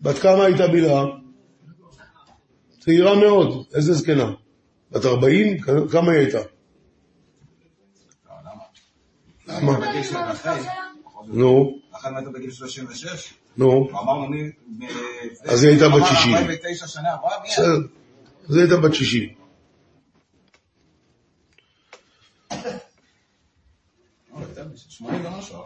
[0.00, 1.04] בת כמה הייתה בלהה?
[2.80, 4.30] צעירה מאוד, איזה זקנה?
[4.90, 5.60] בת 40?
[5.92, 6.38] כמה היא הייתה?
[9.46, 9.78] למה?
[11.26, 13.34] נו, אחת מתה בגיל 36.
[13.56, 13.88] נו.
[14.68, 14.82] מ-
[15.44, 16.34] אז היא הייתה בת אמר 60.
[16.34, 17.48] 49 שנה עברה, מי?
[17.48, 18.01] בסדר.
[18.48, 19.28] היא הייתה בת 60.
[24.40, 25.58] יותר מ- 80 ומשהו.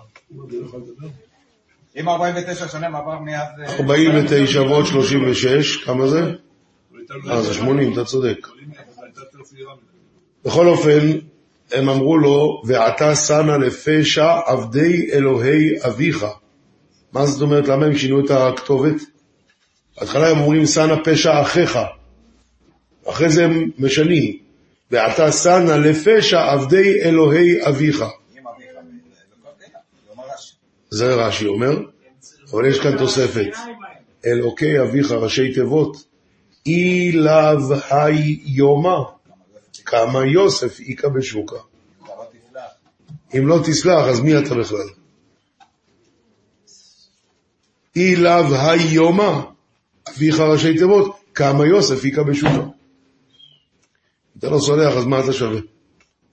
[2.00, 3.48] אם 49 שנה עבר מאז...
[3.66, 6.20] אה, 49 ועוד 36, כמה זה?
[7.30, 8.46] אה, זה 80, אתה צודק.
[10.44, 11.00] בכל אופן,
[11.72, 16.26] הם אמרו לו, ועתה שנא לפשע עבדי אלוהי אביך.
[17.12, 17.68] מה זאת אומרת?
[17.68, 18.94] למה הם שינו את הכתובת?
[20.00, 21.78] בהתחלה הם אומרים שנא פשע אחיך.
[23.08, 24.38] אחרי זה הם משנים.
[24.90, 28.04] ועתה שנא לפשע עבדי אלוהי אביך.
[28.30, 28.40] זה
[30.34, 30.54] רש"י.
[30.90, 31.80] זה רש"י אומר,
[32.52, 33.50] אבל יש כאן תוספת.
[34.26, 36.04] אלוקי אביך ראשי תיבות,
[36.66, 38.98] אי לאו היי יומא,
[39.84, 41.56] כמה יוסף איכה בשוקה.
[43.38, 44.88] אם לא תסלח, אז מי אתה בכלל?
[47.96, 49.40] אי לאו היי יומא,
[50.08, 52.75] אביך ראשי תיבות, כמה יוסף איכה בשוקה.
[54.38, 55.60] אתה לא סולח, אז מה אתה שווה?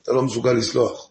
[0.02, 1.10] אתה לא מסוגל לסלוח.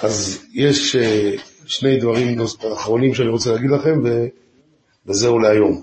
[0.00, 1.32] אז יש אה,
[1.66, 2.38] שני דברים
[2.74, 4.02] אחרונים שאני רוצה להגיד לכם,
[5.06, 5.82] וזהו להיום.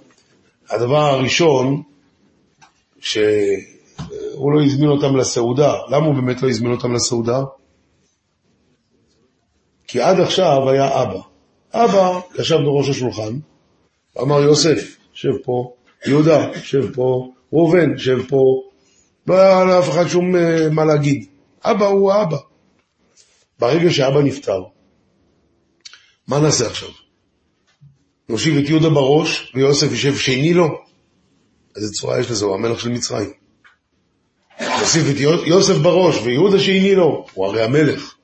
[0.70, 1.84] הדבר הראשון,
[3.00, 5.74] שהוא לא הזמין אותם לסעודה.
[5.90, 7.44] למה הוא באמת לא הזמין אותם לסעודה?
[9.88, 11.20] כי עד עכשיו היה אבא.
[11.74, 13.40] אבא ישב בראש השולחן,
[14.22, 15.74] אמר יוסף, שב פה,
[16.08, 18.62] יהודה, שב פה, ראובן, שב פה.
[19.28, 21.26] לא היה לאף אחד שום אה, מה להגיד.
[21.64, 22.38] אבא הוא האבא.
[23.60, 24.64] ברגע שאבא נפטר,
[26.28, 26.90] מה נעשה עכשיו?
[28.30, 30.68] נושיב את יהודה בראש ויוסף יושב שני לו?
[31.76, 33.34] איזה צורה יש לזה, הוא המלך של מצרים.
[34.62, 38.16] נוסיף את יו- יוסף בראש ויהודה שני לו, הוא הרי המלך.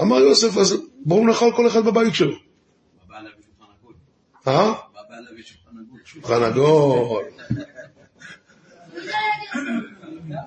[0.00, 0.74] אמר יוסף, אז
[1.04, 2.34] בואו נאכל כל אחד בבית שלו.
[3.04, 3.94] הבא להביא שולחן עגול.
[4.48, 4.68] אה?
[4.70, 5.42] הבא להביא
[6.04, 7.24] שולחן עגול.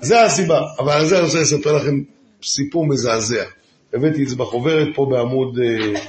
[0.02, 2.02] זה הסיבה, אבל על זה אני רוצה לספר לכם
[2.44, 3.44] סיפור מזעזע.
[3.94, 5.60] הבאתי את זה בחוברת פה בעמוד...
[5.60, 6.02] אה,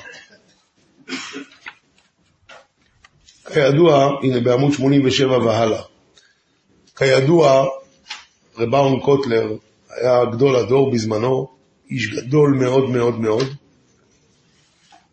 [3.53, 5.83] כידוע, הנה בעמוד 87 והלאה.
[6.97, 7.67] כידוע,
[8.59, 9.57] רב אהרון קוטלר
[9.91, 11.49] היה גדול הדור בזמנו,
[11.91, 13.47] איש גדול מאוד מאוד מאוד,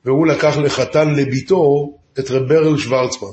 [0.06, 3.30] והוא לקח לחתן לביתו את רב ברל שוורצמן.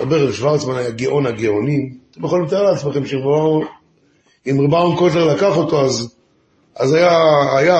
[0.00, 1.99] רב ברל שוורצמן היה גאון הגאונים.
[2.20, 6.14] אתם יכולים לתאר לעצמכם שאם רב אהרון קוטלר לקח אותו, אז,
[6.76, 7.18] אז היה,
[7.58, 7.78] היה,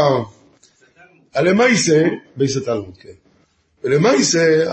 [1.35, 2.05] הלמייסה,
[2.37, 3.13] בייסת אלמוד, כן.
[3.85, 4.65] ולמייסה,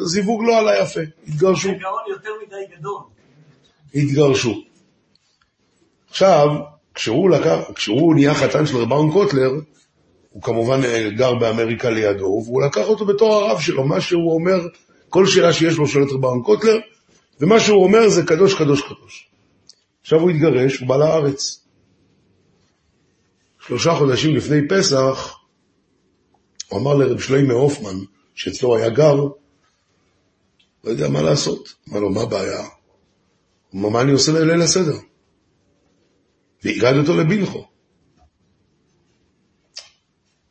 [0.00, 1.68] הזיווג לא עלה יפה, התגרשו.
[1.68, 3.00] זה גאון יותר מדי גדול.
[3.94, 4.62] התגרשו.
[6.10, 6.48] עכשיו,
[6.94, 9.50] כשהוא, לקח, כשהוא נהיה חתן של רב אהרון קוטלר,
[10.30, 14.60] הוא כמובן אה, גר באמריקה לידו, והוא לקח אותו בתור הרב שלו, מה שהוא אומר,
[15.08, 16.78] כל שאלה שיש לו שואל את רב אהרון קוטלר,
[17.42, 19.30] ומה שהוא אומר זה קדוש, קדוש, קדוש.
[20.02, 21.64] עכשיו הוא התגרש, הוא בא לארץ.
[23.66, 25.38] שלושה חודשים לפני פסח,
[26.68, 27.98] הוא אמר לרב שלמה הופמן,
[28.34, 29.14] שאצלו היה גר,
[30.84, 31.74] לא יודע מה לעשות.
[31.90, 32.60] אמר לו, מה הבעיה?
[33.70, 34.96] הוא אמר, מה אני עושה לליל הסדר?
[36.64, 37.66] והגעתי אותו לבינכו.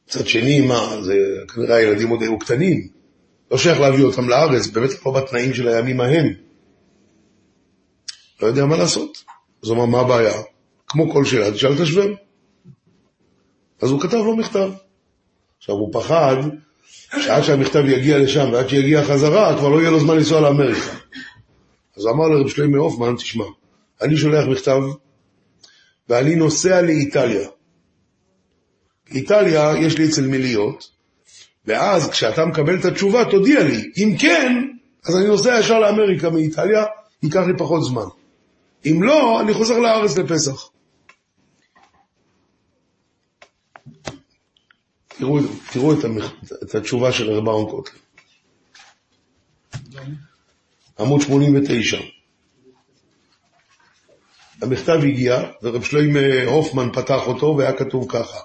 [0.08, 1.14] מצד שני, מה, זה
[1.56, 2.88] כנראה הילדים עוד היו קטנים.
[3.52, 6.51] לא שייך להביא אותם לארץ, באמת לא בתנאים של הימים ההם.
[8.42, 9.24] לא יודע מה לעשות.
[9.64, 10.42] אז הוא אמר, מה הבעיה?
[10.88, 12.14] כמו כל שאלה, תשאל את השבר.
[13.82, 14.72] אז הוא כתב לו מכתב.
[15.58, 16.36] עכשיו, הוא פחד
[17.20, 20.92] שעד שהמכתב יגיע לשם ועד שיגיע חזרה, כבר לא יהיה לו זמן לנסוע לאמריקה.
[21.98, 23.46] אז הוא אמר לרב שלמה הופמן, תשמע,
[24.02, 24.82] אני שולח מכתב
[26.10, 27.48] ואני נוסע לאיטליה.
[29.12, 30.90] איטליה, יש לי אצל מי להיות,
[31.66, 33.92] ואז כשאתה מקבל את התשובה, תודיע לי.
[33.98, 34.68] אם כן,
[35.06, 36.84] אז אני נוסע ישר לאמריקה מאיטליה,
[37.24, 38.06] ייקח לי פחות זמן.
[38.86, 40.70] אם לא, אני חוזר לארץ לפסח.
[45.08, 45.40] תראו,
[45.72, 46.32] תראו את, המח...
[46.64, 48.00] את התשובה של רב אהרון קוטלר.
[51.00, 51.98] עמוד 89.
[54.62, 58.40] המכתב הגיע, ורב שלמה הופמן פתח אותו, והיה כתוב ככה: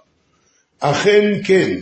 [0.81, 1.81] אכן כן,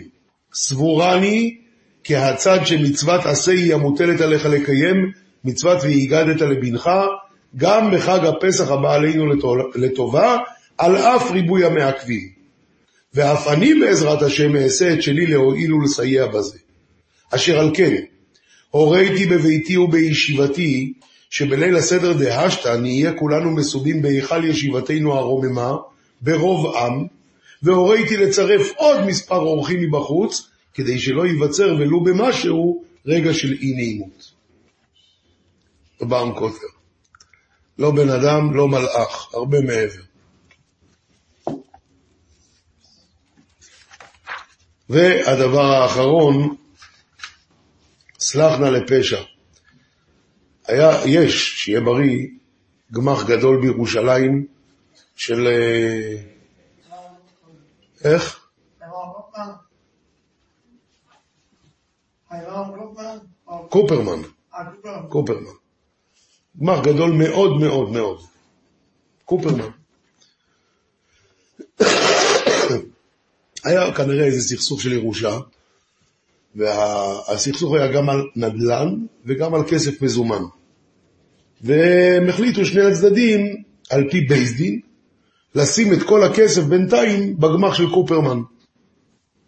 [0.54, 1.60] סבורני
[2.04, 5.12] כי הצד שמצוות עשה היא המוטלת עליך לקיים,
[5.44, 6.90] מצוות והגדת לבנך,
[7.56, 9.24] גם בחג הפסח הבא עלינו
[9.74, 10.36] לטובה,
[10.78, 12.28] על אף ריבוי המעכבים.
[13.14, 16.58] ואף אני בעזרת השם אעשה את שלי להועיל ולסייע בזה.
[17.30, 17.94] אשר על כן,
[18.70, 20.92] הוריתי בביתי ובישיבתי,
[21.30, 25.76] שבליל הסדר דהשתא נהיה כולנו מסובים בהיכל ישיבתנו הרוממה,
[26.20, 27.06] ברוב עם,
[27.62, 34.32] והוריתי לצרף עוד מספר אורחים מבחוץ, כדי שלא ייווצר ולו במשהו רגע של אי נעימות.
[36.02, 36.73] רבם קוטר.
[37.78, 40.02] לא בן אדם, לא מלאך, הרבה מעבר.
[44.88, 46.56] והדבר האחרון,
[48.18, 49.22] סלח נא לפשע.
[50.66, 52.28] היה, יש, שיהיה בריא,
[52.92, 54.46] גמח גדול בירושלים
[55.16, 55.46] של...
[55.46, 56.16] אה,
[58.04, 58.46] איך?
[63.68, 64.22] קופרמן.
[65.08, 65.63] קופרמן.
[66.60, 68.20] גמר גדול מאוד מאוד מאוד.
[69.24, 69.68] קופרמן.
[73.64, 75.38] היה כנראה איזה סכסוך של ירושה,
[76.54, 80.42] והסכסוך היה גם על נדל"ן וגם על כסף מזומן.
[81.60, 84.80] והם החליטו שני הצדדים, על פי בייסדין,
[85.54, 88.40] לשים את כל הכסף בינתיים בגמח של קופרמן.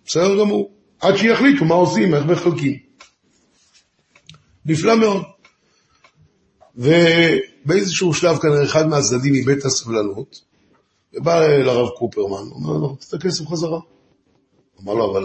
[0.07, 0.71] בסדר גמור.
[1.01, 2.79] עד שיחליטו מה עושים, איך מחלקים.
[4.67, 5.23] נפלא מאוד.
[6.77, 10.41] ובאיזשהו שלב כנראה אחד מהצדדים איבד את הסבלנות,
[11.15, 13.81] ובא לרב קופרמן, אומר לו, רוצה את הכסף חזרה.
[14.83, 15.25] אמר לו, אבל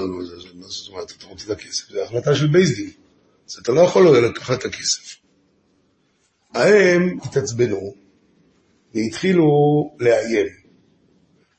[0.53, 1.89] מה זאת אומרת, אתה רוצה את הכסף?
[1.89, 2.89] זו החלטה של בייסדין.
[3.49, 5.15] אז אתה לא יכול לקחת את הכסף.
[6.53, 7.93] ההם התעצבנו
[8.95, 9.45] והתחילו
[9.99, 10.47] לאיים.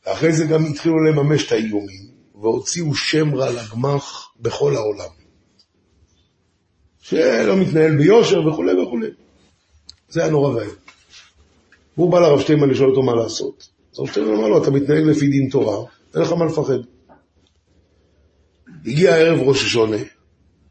[0.07, 5.11] ואחרי זה גם התחילו לממש את האיומים, והוציאו שם רע לגמ"ח בכל העולם.
[7.01, 8.73] שלא מתנהל ביושר וכולי.
[10.13, 10.75] זה היה נורא ואיום.
[11.97, 13.69] והוא בא לרב שטיימן לשאול אותו מה לעשות.
[13.93, 16.79] אז הרב שטיימן אמר לו, אתה מתנהג לפי דין תורה, אין לך מה לפחד.
[18.87, 19.97] הגיע ערב ראש השונה,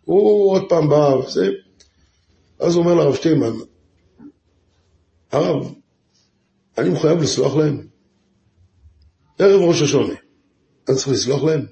[0.06, 1.50] הוא עוד פעם בא וזה,
[2.60, 3.54] אז הוא אומר לרב שטיימן,
[5.32, 5.74] הרב,
[6.78, 7.88] אני מחויב לסלוח להם.
[9.40, 10.14] ערב ראש השונה,
[10.90, 11.66] אני צריך לסלוח להם?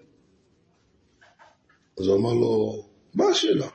[2.00, 2.84] אז הוא אמר לו,
[3.14, 3.68] מה השאלה?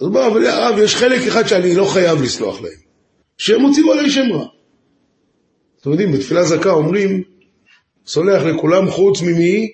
[0.00, 2.80] אז אמר, אבל הרב, יש חלק אחד שאני לא חייב לסלוח להם,
[3.38, 4.46] שהם הוציאו עלי שם רע.
[5.80, 7.22] אתם יודעים, בתפילה זכה אומרים,
[8.06, 9.72] סולח לכולם חוץ ממי?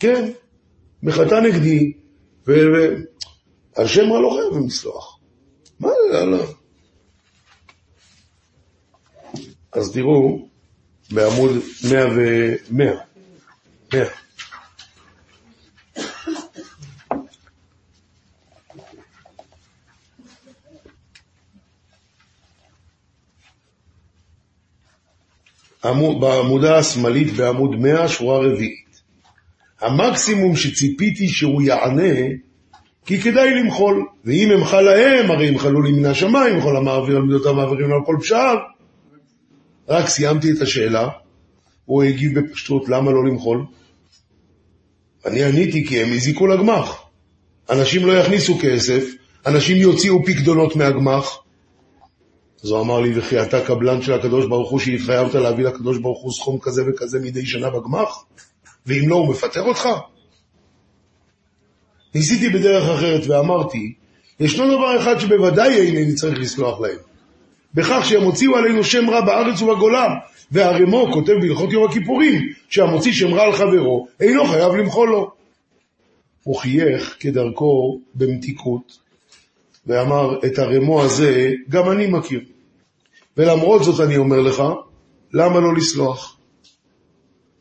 [0.00, 0.30] כן,
[1.02, 1.92] מחלטה נגדי,
[2.46, 5.18] ועל שם רע לא חייבים לסלוח.
[5.80, 6.44] מה זה, יאללה.
[9.72, 10.48] אז תראו,
[11.10, 11.50] בעמוד
[11.90, 12.18] 100 ו...
[12.70, 12.92] 100.
[13.94, 14.21] 100.
[26.20, 29.02] בעמודה השמאלית בעמוד 100, שורה רביעית.
[29.80, 32.12] המקסימום שציפיתי שהוא יענה,
[33.06, 37.54] כי כדאי למחול, ואם אמחל להם, הרי ימחלו לי מן השמיים, וכל המעביר על מידותיו
[37.54, 38.56] מעבירים על כל פשעיו.
[39.88, 41.08] רק סיימתי את השאלה,
[41.84, 43.64] הוא הגיב בפשטות, למה לא למחול?
[45.26, 47.02] אני עניתי כי הם הזיקו לגמ"ח.
[47.70, 49.04] אנשים לא יכניסו כסף,
[49.46, 51.41] אנשים יוציאו פקדונות מהגמ"ח.
[52.64, 56.22] אז הוא אמר לי, וכי אתה קבלן של הקדוש ברוך הוא שהתחייבת להביא לקדוש ברוך
[56.22, 58.24] הוא סכום כזה וכזה מדי שנה בגמ"ח?
[58.86, 59.88] ואם לא, הוא מפטר אותך?
[62.14, 63.94] ניסיתי בדרך אחרת ואמרתי,
[64.40, 66.98] ישנו דבר אחד שבוודאי אינני צריך לסלוח להם.
[67.74, 70.06] בכך שהם הוציאו עלינו שם רע בארץ ובגולה,
[70.50, 75.30] והרמו כותב בהלכות יום הכיפורים, שהמוציא שם רע על חברו, אינו חייב למחול לו.
[76.42, 79.01] הוא חייך כדרכו במתיקות,
[79.86, 82.40] ואמר, את הרמו הזה גם אני מכיר.
[83.36, 84.62] ולמרות זאת אני אומר לך,
[85.32, 86.38] למה לא לסלוח?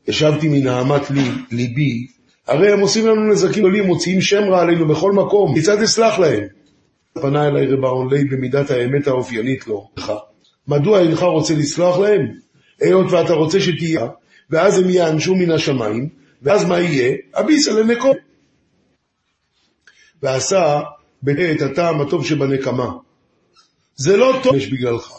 [0.07, 2.07] ישבתי מנהמת לי, ליבי,
[2.47, 6.43] הרי הם עושים לנו נזקים גדולים, מוציאים שם רע עלינו בכל מקום, כיצד אסלח להם?
[7.13, 9.89] פנה אליי רב אהרון במידת האמת האופיינית לו.
[10.67, 12.27] מדוע אינך רוצה לסלוח להם?
[12.81, 14.07] היות ואתה רוצה שתהיה,
[14.49, 16.09] ואז הם יענשו מן השמיים,
[16.41, 17.15] ואז מה יהיה?
[17.33, 18.15] אביסה לנקום.
[20.23, 20.81] ועשה
[21.29, 22.91] את הטעם הטוב שבנקמה.
[23.95, 25.11] זה לא טוב יש בגללך.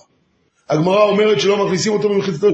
[0.68, 2.48] הגמרא אומרת שלא מכניסים אותו במחיצתו.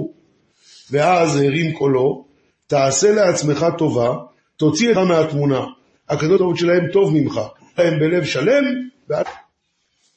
[0.90, 2.24] ואז הרים קולו,
[2.66, 4.14] תעשה לעצמך טובה,
[4.56, 5.60] תוציא אותך מהתמונה.
[6.08, 7.40] הקדוש ברוך שלהם טוב ממך.
[7.76, 8.64] הם בלב שלם,
[9.08, 9.26] ואת...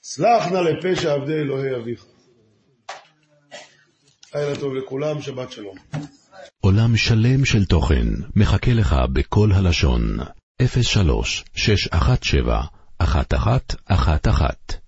[0.03, 2.05] סלח נא לפשע עבדי אלוהי אביך.
[4.35, 5.75] לילה טוב לכולם, שבת שלום.
[6.61, 10.17] עולם שלם של תוכן מחכה לך בכל הלשון,
[10.81, 14.80] 03 617 1111